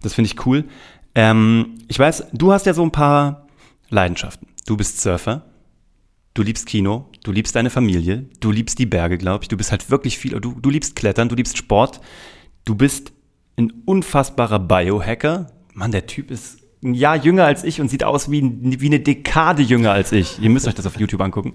Das 0.02 0.14
finde 0.14 0.30
ich 0.32 0.46
cool. 0.46 0.64
Ähm, 1.14 1.74
ich 1.88 1.98
weiß, 1.98 2.26
du 2.32 2.52
hast 2.52 2.66
ja 2.66 2.74
so 2.74 2.82
ein 2.82 2.92
paar 2.92 3.46
Leidenschaften. 3.88 4.48
Du 4.66 4.76
bist 4.76 5.00
Surfer, 5.00 5.42
Du 6.38 6.44
liebst 6.44 6.66
Kino, 6.66 7.06
du 7.24 7.32
liebst 7.32 7.56
deine 7.56 7.68
Familie, 7.68 8.26
du 8.38 8.52
liebst 8.52 8.78
die 8.78 8.86
Berge, 8.86 9.18
glaube 9.18 9.42
ich. 9.42 9.48
Du 9.48 9.56
bist 9.56 9.72
halt 9.72 9.90
wirklich 9.90 10.18
viel, 10.18 10.38
du, 10.38 10.52
du 10.52 10.70
liebst 10.70 10.94
Klettern, 10.94 11.28
du 11.28 11.34
liebst 11.34 11.58
Sport. 11.58 12.00
Du 12.64 12.76
bist 12.76 13.12
ein 13.56 13.72
unfassbarer 13.86 14.60
Biohacker. 14.60 15.50
Mann, 15.74 15.90
der 15.90 16.06
Typ 16.06 16.30
ist 16.30 16.60
ein 16.80 16.94
Jahr 16.94 17.16
jünger 17.16 17.44
als 17.44 17.64
ich 17.64 17.80
und 17.80 17.88
sieht 17.88 18.04
aus 18.04 18.30
wie, 18.30 18.40
wie 18.62 18.86
eine 18.86 19.00
Dekade 19.00 19.62
jünger 19.62 19.90
als 19.90 20.12
ich. 20.12 20.40
Ihr 20.40 20.48
müsst 20.48 20.68
euch 20.68 20.76
das 20.76 20.86
auf 20.86 21.00
YouTube 21.00 21.22
angucken. 21.22 21.54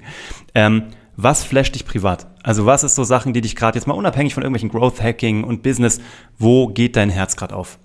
Ähm, 0.54 0.90
was 1.16 1.46
flasht 1.46 1.76
dich 1.76 1.86
privat? 1.86 2.28
Also 2.44 2.66
was 2.66 2.84
ist 2.84 2.96
so 2.96 3.06
Sachen, 3.06 3.32
die 3.32 3.40
dich 3.40 3.56
gerade 3.56 3.78
jetzt 3.78 3.88
mal 3.88 3.94
unabhängig 3.94 4.34
von 4.34 4.44
irgendwelchen 4.44 4.68
Growth 4.68 5.02
Hacking 5.02 5.46
und 5.46 5.64
Business, 5.64 6.02
wo 6.38 6.68
geht 6.68 6.98
dein 6.98 7.10
Herz 7.10 7.38
gerade 7.38 7.56
auf? 7.56 7.80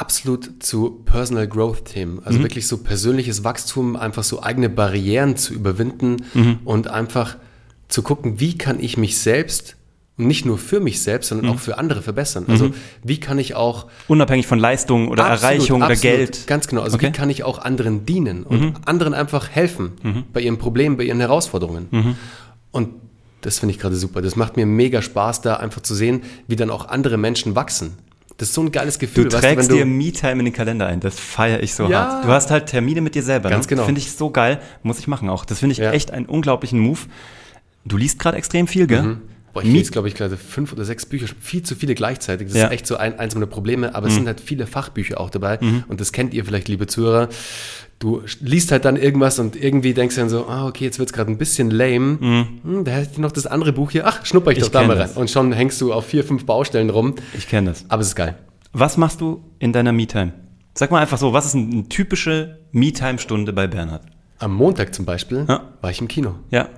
Absolut 0.00 0.62
zu 0.62 1.02
Personal 1.04 1.46
Growth 1.46 1.84
Themen. 1.84 2.20
Also 2.24 2.40
wirklich 2.40 2.66
so 2.66 2.78
persönliches 2.78 3.44
Wachstum, 3.44 3.96
einfach 3.96 4.24
so 4.24 4.42
eigene 4.42 4.70
Barrieren 4.70 5.36
zu 5.36 5.52
überwinden 5.52 6.24
und 6.64 6.88
einfach 6.88 7.36
zu 7.88 8.02
gucken, 8.02 8.40
wie 8.40 8.56
kann 8.56 8.80
ich 8.80 8.96
mich 8.96 9.18
selbst 9.18 9.76
nicht 10.16 10.44
nur 10.46 10.56
für 10.58 10.80
mich 10.80 11.02
selbst, 11.02 11.28
sondern 11.28 11.50
auch 11.50 11.58
für 11.58 11.76
andere 11.78 12.00
verbessern. 12.02 12.44
Also 12.48 12.70
wie 13.02 13.20
kann 13.20 13.38
ich 13.38 13.54
auch 13.54 13.86
Unabhängig 14.08 14.46
von 14.46 14.58
Leistung 14.58 15.08
oder 15.08 15.26
Absolut, 15.26 15.42
Erreichung 15.42 15.76
oder 15.82 15.90
absolut. 15.92 16.16
Geld. 16.16 16.46
Ganz 16.46 16.66
genau. 16.66 16.82
Also 16.82 16.96
Okay. 16.96 17.06
Mhm. 17.06 17.12
wie 17.12 17.16
kann 17.18 17.30
ich 17.30 17.44
auch 17.44 17.58
anderen 17.58 18.06
dienen 18.06 18.44
und 18.44 18.74
anderen 18.86 19.12
einfach 19.14 19.50
helfen 19.50 20.24
bei 20.32 20.40
ihren 20.40 20.56
Problemen, 20.58 20.96
bei 20.96 21.04
ihren 21.04 21.20
Herausforderungen. 21.20 21.88
Mhm. 21.90 22.16
Und 22.70 22.88
das 23.42 23.58
finde 23.58 23.74
ich 23.74 23.78
gerade 23.80 23.96
super. 23.96 24.22
Das 24.22 24.36
macht 24.36 24.56
mir 24.56 24.66
mega 24.66 25.02
Spaß, 25.02 25.42
da 25.42 25.56
einfach 25.56 25.82
zu 25.82 25.94
sehen, 25.94 26.22
wie 26.46 26.56
dann 26.56 26.70
auch 26.70 26.88
andere 26.88 27.16
Menschen 27.18 27.54
wachsen. 27.54 27.92
Das 28.40 28.48
ist 28.48 28.54
so 28.54 28.62
ein 28.62 28.72
geiles 28.72 28.94
Du 28.94 29.00
Gefühl. 29.00 29.28
trägst 29.28 29.68
wenn 29.68 29.76
dir 29.76 29.84
Me-Time 29.84 30.38
in 30.38 30.44
den 30.46 30.54
Kalender 30.54 30.86
ein. 30.86 31.00
Das 31.00 31.20
feiere 31.20 31.62
ich 31.62 31.74
so 31.74 31.90
Ja. 31.90 32.06
hart. 32.10 32.24
Du 32.24 32.28
hast 32.28 32.50
halt 32.50 32.66
Termine 32.66 33.02
mit 33.02 33.14
dir 33.14 33.22
selber. 33.22 33.50
Ganz 33.50 33.66
ne? 33.66 33.68
genau. 33.68 33.84
Finde 33.84 34.00
ich 34.00 34.12
so 34.12 34.30
geil. 34.30 34.60
Muss 34.82 34.98
ich 34.98 35.06
machen 35.08 35.28
auch. 35.28 35.44
Das 35.44 35.58
finde 35.58 35.72
ich 35.74 35.78
Ja. 35.78 35.92
echt 35.92 36.10
einen 36.10 36.24
unglaublichen 36.24 36.80
Move. 36.80 37.00
Du 37.84 37.98
liest 37.98 38.18
gerade 38.18 38.38
extrem 38.38 38.66
viel, 38.66 38.86
gell? 38.86 39.18
Boah, 39.52 39.62
ich 39.62 39.72
lese, 39.72 39.90
glaube 39.90 40.06
ich, 40.08 40.14
gerade 40.14 40.36
fünf 40.36 40.72
oder 40.72 40.84
sechs 40.84 41.06
Bücher, 41.06 41.26
viel 41.40 41.62
zu 41.62 41.74
viele 41.74 41.94
gleichzeitig. 41.94 42.48
Das 42.48 42.56
Ja. 42.56 42.66
ist 42.66 42.72
echt 42.72 42.86
so 42.86 42.96
ein, 42.96 43.18
eins 43.18 43.34
meiner 43.34 43.46
Probleme, 43.46 43.94
aber 43.94 44.06
Mhm. 44.06 44.10
es 44.10 44.14
sind 44.16 44.26
halt 44.26 44.40
viele 44.40 44.66
Fachbücher 44.66 45.18
auch 45.20 45.30
dabei 45.30 45.58
und 45.88 46.00
das 46.00 46.12
kennt 46.12 46.34
ihr 46.34 46.44
vielleicht, 46.44 46.68
liebe 46.68 46.86
Zuhörer. 46.86 47.28
Du 47.98 48.22
liest 48.40 48.72
halt 48.72 48.84
dann 48.86 48.96
irgendwas 48.96 49.38
und 49.38 49.56
irgendwie 49.56 49.92
denkst 49.92 50.14
du 50.14 50.20
dann 50.22 50.30
so, 50.30 50.46
ah, 50.46 50.66
okay, 50.66 50.84
jetzt 50.84 50.98
wird 50.98 51.10
es 51.10 51.12
gerade 51.12 51.30
ein 51.30 51.36
bisschen 51.36 51.70
lame. 51.70 52.18
Hm, 52.62 52.84
da 52.84 52.92
hätte 52.92 53.10
ich 53.12 53.18
noch 53.18 53.32
das 53.32 53.46
andere 53.46 53.72
Buch 53.74 53.90
hier. 53.90 54.06
Ach, 54.06 54.24
schnupper 54.24 54.52
ich, 54.52 54.58
Mhm. 54.58 54.62
Ich 54.64 54.70
doch 54.70 54.80
da 54.80 54.86
mal 54.86 54.96
rein. 54.96 55.10
Und 55.16 55.30
schon 55.30 55.52
hängst 55.52 55.80
du 55.80 55.92
auf 55.92 56.06
vier, 56.06 56.24
fünf 56.24 56.46
Baustellen 56.46 56.88
rum. 56.88 57.14
Ich 57.36 57.46
kenne 57.48 57.70
das. 57.70 57.84
Aber 57.88 58.00
es 58.00 58.08
ist 58.08 58.14
geil. 58.16 58.38
Was 58.72 58.96
machst 58.96 59.20
du 59.20 59.42
in 59.58 59.72
deiner 59.72 59.92
Me-Time? 59.92 60.32
Sag 60.74 60.90
mal 60.92 61.00
einfach 61.00 61.18
so, 61.18 61.32
was 61.32 61.44
ist 61.46 61.56
eine, 61.56 61.70
eine 61.70 61.88
typische 61.88 62.60
Me-Time-Stunde 62.72 63.52
bei 63.52 63.66
Bernhard? 63.66 64.02
Am 64.38 64.54
Montag 64.54 64.94
zum 64.94 65.04
Beispiel 65.04 65.44
Ja. 65.46 65.64
war 65.82 65.90
ich 65.90 66.00
im 66.00 66.08
Kino. 66.08 66.36
Ja. 66.50 66.68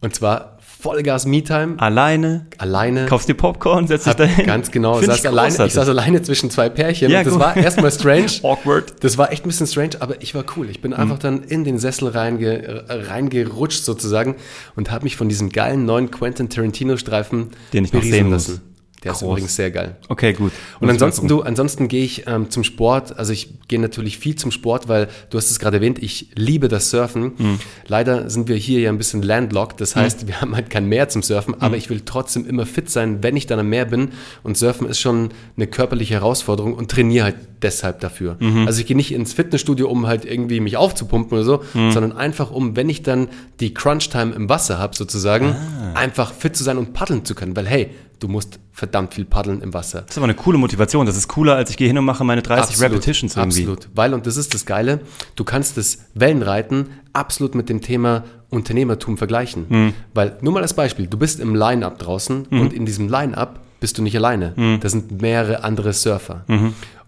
Und 0.00 0.14
zwar 0.14 0.56
Vollgas 0.80 1.26
Me-Time, 1.26 1.74
Alleine, 1.78 2.46
alleine. 2.58 3.06
kaufst 3.06 3.28
dir 3.28 3.34
Popcorn, 3.34 3.86
setzt 3.86 4.06
dich 4.06 4.14
dahin. 4.14 4.46
Ganz 4.46 4.70
genau. 4.70 4.94
Find 4.94 5.12
Saß 5.12 5.26
alleine, 5.26 5.66
ich 5.66 5.72
saß 5.74 5.88
alleine 5.88 6.22
zwischen 6.22 6.50
zwei 6.50 6.68
Pärchen 6.68 7.10
Ja, 7.10 7.18
und 7.18 7.26
das 7.26 7.34
gut. 7.34 7.42
war 7.42 7.56
erstmal 7.56 7.90
strange. 7.92 8.26
Awkward. 8.42 8.94
Das 9.04 9.18
war 9.18 9.30
echt 9.32 9.44
ein 9.44 9.48
bisschen 9.48 9.66
strange, 9.66 9.90
aber 10.00 10.22
ich 10.22 10.34
war 10.34 10.44
cool. 10.56 10.70
Ich 10.70 10.80
bin 10.80 10.92
einfach 10.94 11.16
Mhm. 11.16 11.20
dann 11.20 11.42
in 11.44 11.64
den 11.64 11.78
Sessel 11.78 12.08
reinge, 12.08 12.62
äh, 12.62 12.82
reingerutscht 12.92 13.84
sozusagen 13.84 14.36
und 14.76 14.90
habe 14.90 15.04
mich 15.04 15.16
von 15.16 15.28
diesem 15.28 15.50
geilen 15.50 15.84
neuen 15.84 16.10
Quentin 16.10 16.48
Tarantino-Streifen 16.48 17.50
Den 17.72 17.84
ich 17.84 17.92
noch 17.92 18.02
sehen 18.02 18.30
muss. 18.30 18.60
Der 19.02 19.12
ist 19.12 19.20
Groß. 19.20 19.30
übrigens 19.30 19.56
sehr 19.56 19.70
geil. 19.70 19.96
Okay, 20.08 20.34
gut. 20.34 20.52
Und 20.78 20.82
Muss 20.86 20.90
ansonsten, 20.90 21.26
du, 21.26 21.40
ansonsten 21.40 21.88
gehe 21.88 22.04
ich 22.04 22.24
ähm, 22.26 22.50
zum 22.50 22.64
Sport. 22.64 23.18
Also 23.18 23.32
ich 23.32 23.48
gehe 23.66 23.78
natürlich 23.80 24.18
viel 24.18 24.36
zum 24.36 24.50
Sport, 24.50 24.88
weil 24.88 25.08
du 25.30 25.38
hast 25.38 25.50
es 25.50 25.58
gerade 25.58 25.78
erwähnt, 25.78 26.02
ich 26.02 26.28
liebe 26.34 26.68
das 26.68 26.90
Surfen. 26.90 27.32
Mhm. 27.38 27.58
Leider 27.88 28.28
sind 28.28 28.48
wir 28.48 28.56
hier 28.56 28.80
ja 28.80 28.90
ein 28.90 28.98
bisschen 28.98 29.22
landlocked. 29.22 29.80
Das 29.80 29.96
heißt, 29.96 30.26
wir 30.26 30.40
haben 30.42 30.54
halt 30.54 30.68
kein 30.68 30.84
Meer 30.86 31.08
zum 31.08 31.22
Surfen, 31.22 31.54
Mhm. 31.54 31.62
aber 31.62 31.76
ich 31.78 31.88
will 31.88 32.02
trotzdem 32.04 32.46
immer 32.46 32.66
fit 32.66 32.90
sein, 32.90 33.22
wenn 33.22 33.36
ich 33.38 33.46
dann 33.46 33.58
am 33.58 33.68
Meer 33.70 33.86
bin. 33.86 34.10
Und 34.42 34.58
Surfen 34.58 34.86
ist 34.86 35.00
schon 35.00 35.30
eine 35.56 35.66
körperliche 35.66 36.14
Herausforderung 36.14 36.74
und 36.74 36.90
trainiere 36.90 37.24
halt 37.24 37.36
deshalb 37.62 38.00
dafür. 38.00 38.36
Mhm. 38.38 38.66
Also 38.66 38.80
ich 38.80 38.86
gehe 38.86 38.96
nicht 38.96 39.12
ins 39.12 39.32
Fitnessstudio, 39.32 39.88
um 39.88 40.06
halt 40.08 40.26
irgendwie 40.26 40.60
mich 40.60 40.76
aufzupumpen 40.76 41.32
oder 41.38 41.44
so, 41.44 41.62
Mhm. 41.72 41.90
sondern 41.92 42.12
einfach 42.12 42.50
um, 42.50 42.76
wenn 42.76 42.90
ich 42.90 43.02
dann 43.02 43.28
die 43.60 43.72
Crunch-Time 43.72 44.34
im 44.34 44.50
Wasser 44.50 44.78
habe, 44.78 44.94
sozusagen, 44.94 45.54
Ah. 45.54 45.92
einfach 45.94 46.34
fit 46.34 46.54
zu 46.54 46.64
sein 46.64 46.76
und 46.76 46.92
paddeln 46.92 47.24
zu 47.24 47.34
können. 47.34 47.56
Weil 47.56 47.66
hey, 47.66 47.90
du 48.20 48.28
musst 48.28 48.60
verdammt 48.72 49.14
viel 49.14 49.24
paddeln 49.24 49.62
im 49.62 49.74
Wasser. 49.74 50.02
Das 50.02 50.10
ist 50.10 50.18
aber 50.18 50.24
eine 50.24 50.34
coole 50.34 50.58
Motivation. 50.58 51.06
Das 51.06 51.16
ist 51.16 51.26
cooler, 51.26 51.56
als 51.56 51.70
ich 51.70 51.76
gehe 51.76 51.88
hin 51.88 51.98
und 51.98 52.04
mache 52.04 52.22
meine 52.22 52.42
30 52.42 52.74
Absolut, 52.74 52.92
Repetitions 52.92 53.36
irgendwie. 53.36 53.62
Absolut, 53.62 53.88
weil, 53.94 54.14
und 54.14 54.26
das 54.26 54.36
ist 54.36 54.54
das 54.54 54.66
Geile, 54.66 55.00
du 55.34 55.44
kannst 55.44 55.76
das 55.76 55.98
Wellenreiten 56.14 56.90
absolut 57.12 57.54
mit 57.54 57.68
dem 57.68 57.80
Thema 57.80 58.24
Unternehmertum 58.50 59.16
vergleichen. 59.16 59.66
Hm. 59.68 59.92
Weil, 60.14 60.36
nur 60.42 60.52
mal 60.52 60.62
als 60.62 60.74
Beispiel, 60.74 61.06
du 61.06 61.16
bist 61.16 61.40
im 61.40 61.54
Line-Up 61.54 61.98
draußen 61.98 62.46
und 62.46 62.72
in 62.72 62.84
diesem 62.86 63.08
Line-Up 63.08 63.60
bist 63.80 63.96
du 63.98 64.02
nicht 64.02 64.16
alleine. 64.16 64.54
Hm. 64.54 64.78
Da 64.80 64.88
sind 64.88 65.22
mehrere 65.22 65.64
andere 65.64 65.92
Surfer. 65.92 66.44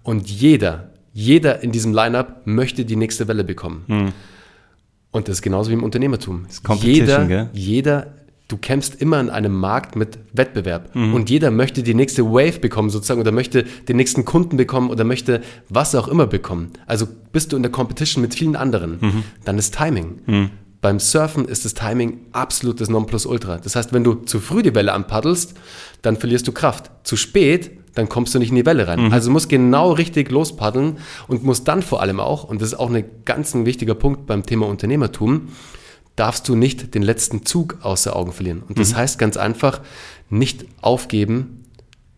Und 0.03 0.31
jeder, 0.31 0.91
jeder 1.13 1.63
in 1.63 1.73
diesem 1.73 1.93
Line-Up 1.93 2.43
möchte 2.47 2.85
die 2.85 2.97
nächste 2.97 3.29
Welle 3.29 3.45
bekommen. 3.45 4.13
Und 5.11 5.29
das 5.29 5.37
ist 5.37 5.43
genauso 5.43 5.71
wie 5.71 5.75
im 5.75 5.83
Unternehmertum. 5.83 6.47
Hm. 6.47 6.47
Competition, 6.63 6.95
jeder, 6.95 7.27
gell? 7.27 7.51
jeder, 7.53 8.07
du 8.49 8.57
kämpfst 8.59 9.01
immer 9.01 9.19
in 9.21 9.31
einem 9.31 9.55
Markt 9.55 9.97
mit 9.97 10.19
Wettbewerb. 10.33 10.95
Mhm. 10.95 11.15
Und 11.15 11.31
jeder 11.31 11.51
möchte 11.51 11.83
die 11.83 11.95
nächste 11.95 12.25
Wave 12.27 12.59
bekommen, 12.59 12.91
sozusagen, 12.91 13.21
oder 13.21 13.33
möchte 13.33 13.65
den 13.89 13.97
nächsten 13.97 14.25
Kunden 14.25 14.57
bekommen 14.57 14.91
oder 14.91 15.05
möchte 15.05 15.41
was 15.69 15.95
auch 15.95 16.09
immer 16.09 16.27
bekommen. 16.27 16.71
Also 16.87 17.07
bist 17.33 17.53
du 17.53 17.57
in 17.57 17.63
der 17.63 17.73
Competition 17.73 18.21
mit 18.21 18.35
vielen 18.35 18.57
anderen, 18.57 18.99
Mhm. 19.01 19.23
dann 19.45 19.59
ist 19.59 19.75
Timing. 19.75 20.51
Beim 20.83 20.99
Surfen 20.99 21.45
ist 21.47 21.65
das 21.65 21.75
Timing 21.75 22.23
absolut 22.33 22.81
das 22.81 22.91
Nonplusultra. 22.91 23.59
Das 23.59 23.77
heißt, 23.77 23.93
wenn 23.93 24.03
du 24.03 24.15
zu 24.15 24.41
früh 24.41 24.63
die 24.63 24.75
Welle 24.75 24.93
anpaddelst, 24.93 25.55
dann 26.03 26.17
verlierst 26.17 26.49
du 26.49 26.53
Kraft. 26.53 26.91
Zu 27.05 27.17
spät, 27.17 27.71
dann 27.95 28.09
kommst 28.09 28.35
du 28.35 28.39
nicht 28.41 28.49
in 28.51 28.57
die 28.57 28.67
Welle 28.67 28.89
rein. 28.89 29.13
Also 29.13 29.29
du 29.29 29.33
musst 29.33 29.49
genau 29.49 29.93
richtig 29.93 30.31
lospaddeln 30.31 30.97
und 31.29 31.45
musst 31.45 31.69
dann 31.69 31.83
vor 31.83 32.01
allem 32.03 32.19
auch, 32.21 32.45
und 32.45 32.61
das 32.61 32.73
ist 32.73 32.79
auch 32.81 32.91
ein 32.91 33.05
ganz 33.25 33.55
ein 33.55 33.65
wichtiger 33.65 33.95
Punkt 33.95 34.27
beim 34.27 34.45
Thema 34.45 34.67
Unternehmertum, 34.67 35.49
darfst 36.17 36.49
du 36.49 36.55
nicht 36.55 36.95
den 36.95 37.03
letzten 37.03 37.45
Zug 37.45 37.79
außer 37.83 38.15
Augen 38.15 38.33
verlieren. 38.33 38.63
Und 38.69 38.79
das 38.79 38.95
heißt 38.95 39.19
ganz 39.19 39.37
einfach, 39.37 39.81
nicht 40.29 40.67
aufgeben, 40.81 41.65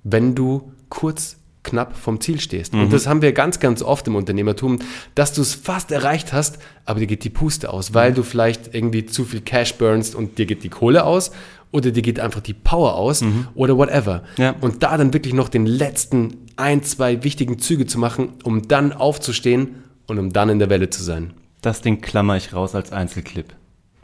wenn 0.02 0.34
du 0.34 0.72
kurz 0.88 1.36
knapp 1.64 1.96
vom 1.96 2.20
Ziel 2.20 2.40
stehst. 2.40 2.74
Und 2.74 2.92
das 2.92 3.06
haben 3.06 3.22
wir 3.22 3.32
ganz, 3.32 3.58
ganz 3.58 3.82
oft 3.82 4.06
im 4.06 4.16
Unternehmertum, 4.16 4.80
dass 5.14 5.32
du 5.32 5.40
es 5.40 5.54
fast 5.54 5.90
erreicht 5.90 6.32
hast, 6.32 6.58
aber 6.84 7.00
dir 7.00 7.06
geht 7.06 7.24
die 7.24 7.30
Puste 7.30 7.72
aus, 7.72 7.94
weil 7.94 8.12
du 8.12 8.22
vielleicht 8.22 8.74
irgendwie 8.74 9.06
zu 9.06 9.24
viel 9.24 9.40
Cash 9.40 9.74
burnst 9.74 10.14
und 10.14 10.38
dir 10.38 10.46
geht 10.46 10.62
die 10.62 10.68
Kohle 10.68 11.04
aus 11.04 11.32
oder 11.72 11.90
dir 11.90 12.02
geht 12.02 12.20
einfach 12.20 12.42
die 12.42 12.52
Power 12.52 12.94
aus 12.94 13.24
oder 13.54 13.76
whatever. 13.76 14.22
Ja. 14.36 14.54
Und 14.60 14.82
da 14.82 14.96
dann 14.96 15.12
wirklich 15.14 15.34
noch 15.34 15.48
den 15.48 15.66
letzten 15.66 16.36
ein, 16.56 16.82
zwei 16.82 17.24
wichtigen 17.24 17.58
Züge 17.58 17.86
zu 17.86 17.98
machen, 17.98 18.34
um 18.44 18.68
dann 18.68 18.92
aufzustehen 18.92 19.76
und 20.06 20.18
um 20.18 20.32
dann 20.32 20.50
in 20.50 20.58
der 20.58 20.70
Welle 20.70 20.90
zu 20.90 21.02
sein. 21.02 21.32
Das 21.62 21.80
Ding 21.80 22.02
klammer 22.02 22.36
ich 22.36 22.52
raus 22.52 22.74
als 22.74 22.92
Einzelclip. 22.92 23.54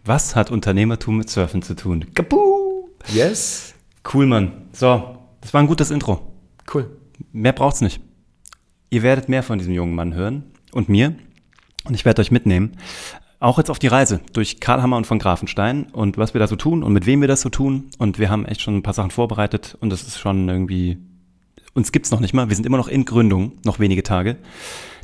Was 0.04 0.34
hat 0.34 0.50
Unternehmertum 0.50 1.18
mit 1.18 1.28
Surfen 1.28 1.62
zu 1.62 1.74
tun? 1.74 2.06
Kapu! 2.14 2.88
Yes. 3.12 3.74
Cool, 4.12 4.26
Mann. 4.26 4.52
So, 4.72 5.18
das 5.42 5.52
war 5.52 5.60
ein 5.60 5.66
gutes 5.66 5.90
Intro. 5.90 6.32
Cool. 6.72 6.90
Mehr 7.32 7.52
braucht's 7.52 7.82
nicht. 7.82 8.00
Ihr 8.88 9.02
werdet 9.02 9.28
mehr 9.28 9.42
von 9.42 9.58
diesem 9.58 9.74
jungen 9.74 9.94
Mann 9.94 10.14
hören 10.14 10.44
und 10.72 10.88
mir. 10.88 11.14
Und 11.84 11.94
ich 11.94 12.04
werde 12.04 12.22
euch 12.22 12.30
mitnehmen. 12.30 12.72
Auch 13.40 13.58
jetzt 13.58 13.70
auf 13.70 13.78
die 13.78 13.88
Reise 13.88 14.20
durch 14.32 14.60
Karlhammer 14.60 14.96
und 14.96 15.06
von 15.06 15.18
Grafenstein 15.18 15.86
und 15.92 16.18
was 16.18 16.34
wir 16.34 16.38
da 16.38 16.46
so 16.46 16.56
tun 16.56 16.82
und 16.82 16.92
mit 16.92 17.06
wem 17.06 17.20
wir 17.20 17.28
das 17.28 17.42
so 17.42 17.48
tun. 17.48 17.90
Und 17.98 18.18
wir 18.18 18.30
haben 18.30 18.46
echt 18.46 18.62
schon 18.62 18.76
ein 18.76 18.82
paar 18.82 18.94
Sachen 18.94 19.10
vorbereitet 19.10 19.76
und 19.80 19.90
das 19.90 20.02
ist 20.02 20.18
schon 20.18 20.48
irgendwie, 20.48 20.98
uns 21.74 21.92
gibt's 21.92 22.10
noch 22.10 22.20
nicht 22.20 22.34
mal. 22.34 22.48
Wir 22.48 22.56
sind 22.56 22.66
immer 22.66 22.76
noch 22.76 22.88
in 22.88 23.04
Gründung, 23.04 23.52
noch 23.64 23.78
wenige 23.80 24.02
Tage. 24.02 24.36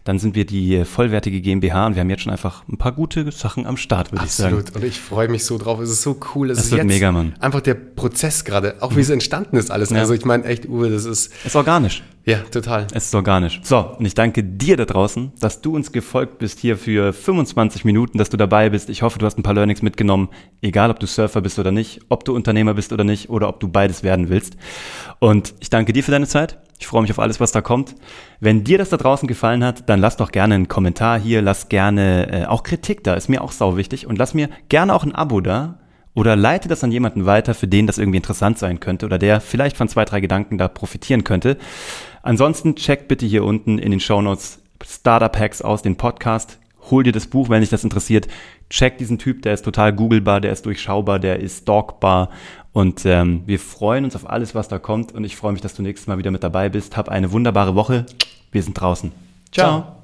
Dann 0.07 0.21
sind 0.21 0.37
wir 0.37 0.47
die 0.47 0.85
vollwertige 0.85 1.41
GmbH 1.41 1.85
und 1.89 1.97
wir 1.97 2.01
haben 2.01 2.11
jetzt 2.11 2.23
schon 2.23 2.31
einfach 2.31 2.63
ein 2.69 2.77
paar 2.79 2.93
gute 2.93 3.29
Sachen 3.33 3.67
am 3.67 3.77
Start, 3.77 4.13
würde 4.13 4.25
ich 4.25 4.31
sagen. 4.31 4.57
Absolut. 4.57 4.77
Und 4.77 4.89
ich 4.89 5.01
freue 5.01 5.29
mich 5.29 5.45
so 5.45 5.59
drauf. 5.59 5.81
Es 5.81 5.91
ist 5.91 6.03
so 6.03 6.17
cool. 6.35 6.49
Es 6.51 6.59
Das 6.59 6.67
ist 6.67 6.71
wird 6.71 6.83
jetzt 6.85 6.89
mega, 6.89 7.11
Mann. 7.11 7.35
Einfach 7.41 7.61
der 7.61 7.75
Prozess 7.75 8.45
gerade, 8.45 8.77
auch 8.83 8.95
wie 8.95 9.01
es 9.01 9.11
entstanden 9.11 9.57
ist 9.57 9.73
alles. 9.73 9.91
Ja. 9.91 9.99
Also 9.99 10.15
ich 10.15 10.25
meine 10.25 10.45
echt, 10.45 10.69
Uwe, 10.69 10.91
das 10.91 11.07
ist, 11.07 11.33
Es 11.41 11.47
ist 11.47 11.57
organisch. 11.57 12.05
Ja, 12.29 12.39
total. 12.39 12.89
Es 12.93 13.05
ist 13.07 13.15
organisch. 13.15 13.61
So, 13.63 13.79
und 13.99 14.05
ich 14.05 14.15
danke 14.15 14.43
dir 14.43 14.77
da 14.77 14.85
draußen, 14.85 15.31
dass 15.39 15.61
du 15.61 15.77
uns 15.77 15.93
gefolgt 15.93 16.39
bist 16.39 16.59
hier 16.59 16.77
für 16.77 17.13
25 17.13 17.85
Minuten, 17.85 18.19
dass 18.19 18.31
du 18.31 18.37
dabei 18.37 18.69
bist. 18.69 18.91
Ich 18.91 19.03
hoffe, 19.03 19.21
du 19.21 19.27
hast 19.27 19.39
ein 19.39 19.45
paar 19.45 19.55
Learnings 19.55 19.81
mitgenommen, 19.81 20.31
egal 20.61 20.91
ob 20.91 20.99
du 20.99 21.07
Surfer 21.07 21.41
bist 21.41 21.61
oder 21.61 21.71
nicht, 21.71 22.01
ob 22.09 22.25
du 22.25 22.35
Unternehmer 22.35 22.75
bist 22.75 22.93
oder 22.93 23.05
nicht 23.05 23.31
oder 23.31 23.49
ob 23.49 23.61
du 23.61 23.69
beides 23.69 24.03
werden 24.03 24.29
willst. 24.29 24.57
Und 25.21 25.55
ich 25.61 25.71
danke 25.71 25.93
dir 25.93 26.03
für 26.03 26.11
deine 26.11 26.27
Zeit. 26.27 26.59
Ich 26.81 26.89
freue 26.89 27.03
mich 27.03 27.13
auf 27.13 27.21
alles, 27.21 27.39
was 27.39 27.53
da 27.53 27.61
kommt. 27.61 27.95
Wenn 28.41 28.65
dir 28.65 28.79
das 28.79 28.91
da 28.91 28.97
draußen 28.97 29.29
gefallen 29.29 29.63
hat, 29.63 29.89
dann 29.89 30.01
lass 30.01 30.17
doch 30.17 30.33
gerne 30.33 30.57
einen 30.57 30.67
Kommentar 30.67 31.21
hier, 31.21 31.43
lass 31.43 31.69
gerne 31.69 32.33
äh, 32.33 32.47
auch 32.47 32.65
Kritik 32.65 33.05
da, 33.05 33.15
ist 33.15 33.29
mir 33.29 33.41
auch 33.41 33.53
sau 33.53 33.77
wichtig 33.77 34.05
und 34.05 34.19
lass 34.19 34.35
mir 34.35 34.51
gerne 34.69 34.95
auch 34.95 35.05
ein 35.05 35.15
Abo 35.15 35.41
da. 35.41 35.79
Oder 36.17 36.35
leite 36.35 36.67
das 36.67 36.83
an 36.83 36.91
jemanden 36.91 37.27
weiter, 37.27 37.53
für 37.53 37.69
den 37.69 37.87
das 37.87 37.99
irgendwie 37.99 38.17
interessant 38.17 38.59
sein 38.59 38.81
könnte 38.81 39.05
oder 39.05 39.19
der 39.19 39.43
vielleicht 39.43 39.77
von 39.77 39.87
zwei, 39.87 40.07
drei 40.07 40.21
Gedanken 40.21 40.57
da 40.57 40.67
profitieren 40.67 41.25
könnte. 41.25 41.59
Ansonsten 42.27 42.75
check 42.75 43.07
bitte 43.07 43.25
hier 43.25 43.45
unten 43.45 43.79
in 43.79 43.93
den 43.93 44.01
Shownotes 44.01 44.59
Startup 44.85 45.39
Hacks 45.39 45.63
aus, 45.63 45.83
den 45.83 45.95
Podcast. 45.95 46.59
Hol 46.91 47.05
dir 47.05 47.13
das 47.13 47.29
Buch, 47.29 47.49
wenn 47.51 47.61
dich 47.61 47.71
das 47.71 47.85
interessiert. 47.85 48.27
Check 48.69 48.99
diesen 48.99 49.19
Typ, 49.19 49.43
der 49.43 49.55
ist 49.55 49.65
total 49.65 49.93
googlebar, 49.93 50.41
der 50.41 50.51
ist 50.51 50.67
durchschaubar, 50.67 51.21
der 51.21 51.39
ist 51.39 51.63
stalkbar. 51.63 52.31
Und 52.73 53.07
ähm, 53.07 53.45
wir 53.47 53.61
freuen 53.61 54.05
uns 54.05 54.17
auf 54.17 54.29
alles, 54.29 54.57
was 54.57 54.67
da 54.67 54.81
kommt. 54.81 55.13
Und 55.13 55.23
ich 55.23 55.37
freue 55.37 55.53
mich, 55.53 55.61
dass 55.61 55.75
du 55.75 55.83
nächstes 55.83 56.09
Mal 56.09 56.19
wieder 56.19 56.33
mit 56.33 56.43
dabei 56.43 56.69
bist. 56.69 56.97
Hab 56.97 57.09
eine 57.09 57.31
wunderbare 57.31 57.77
Woche. 57.77 58.07
Wir 58.51 58.63
sind 58.65 58.75
draußen. 58.75 59.13
Ciao. 59.53 59.83
Ciao. 59.83 59.96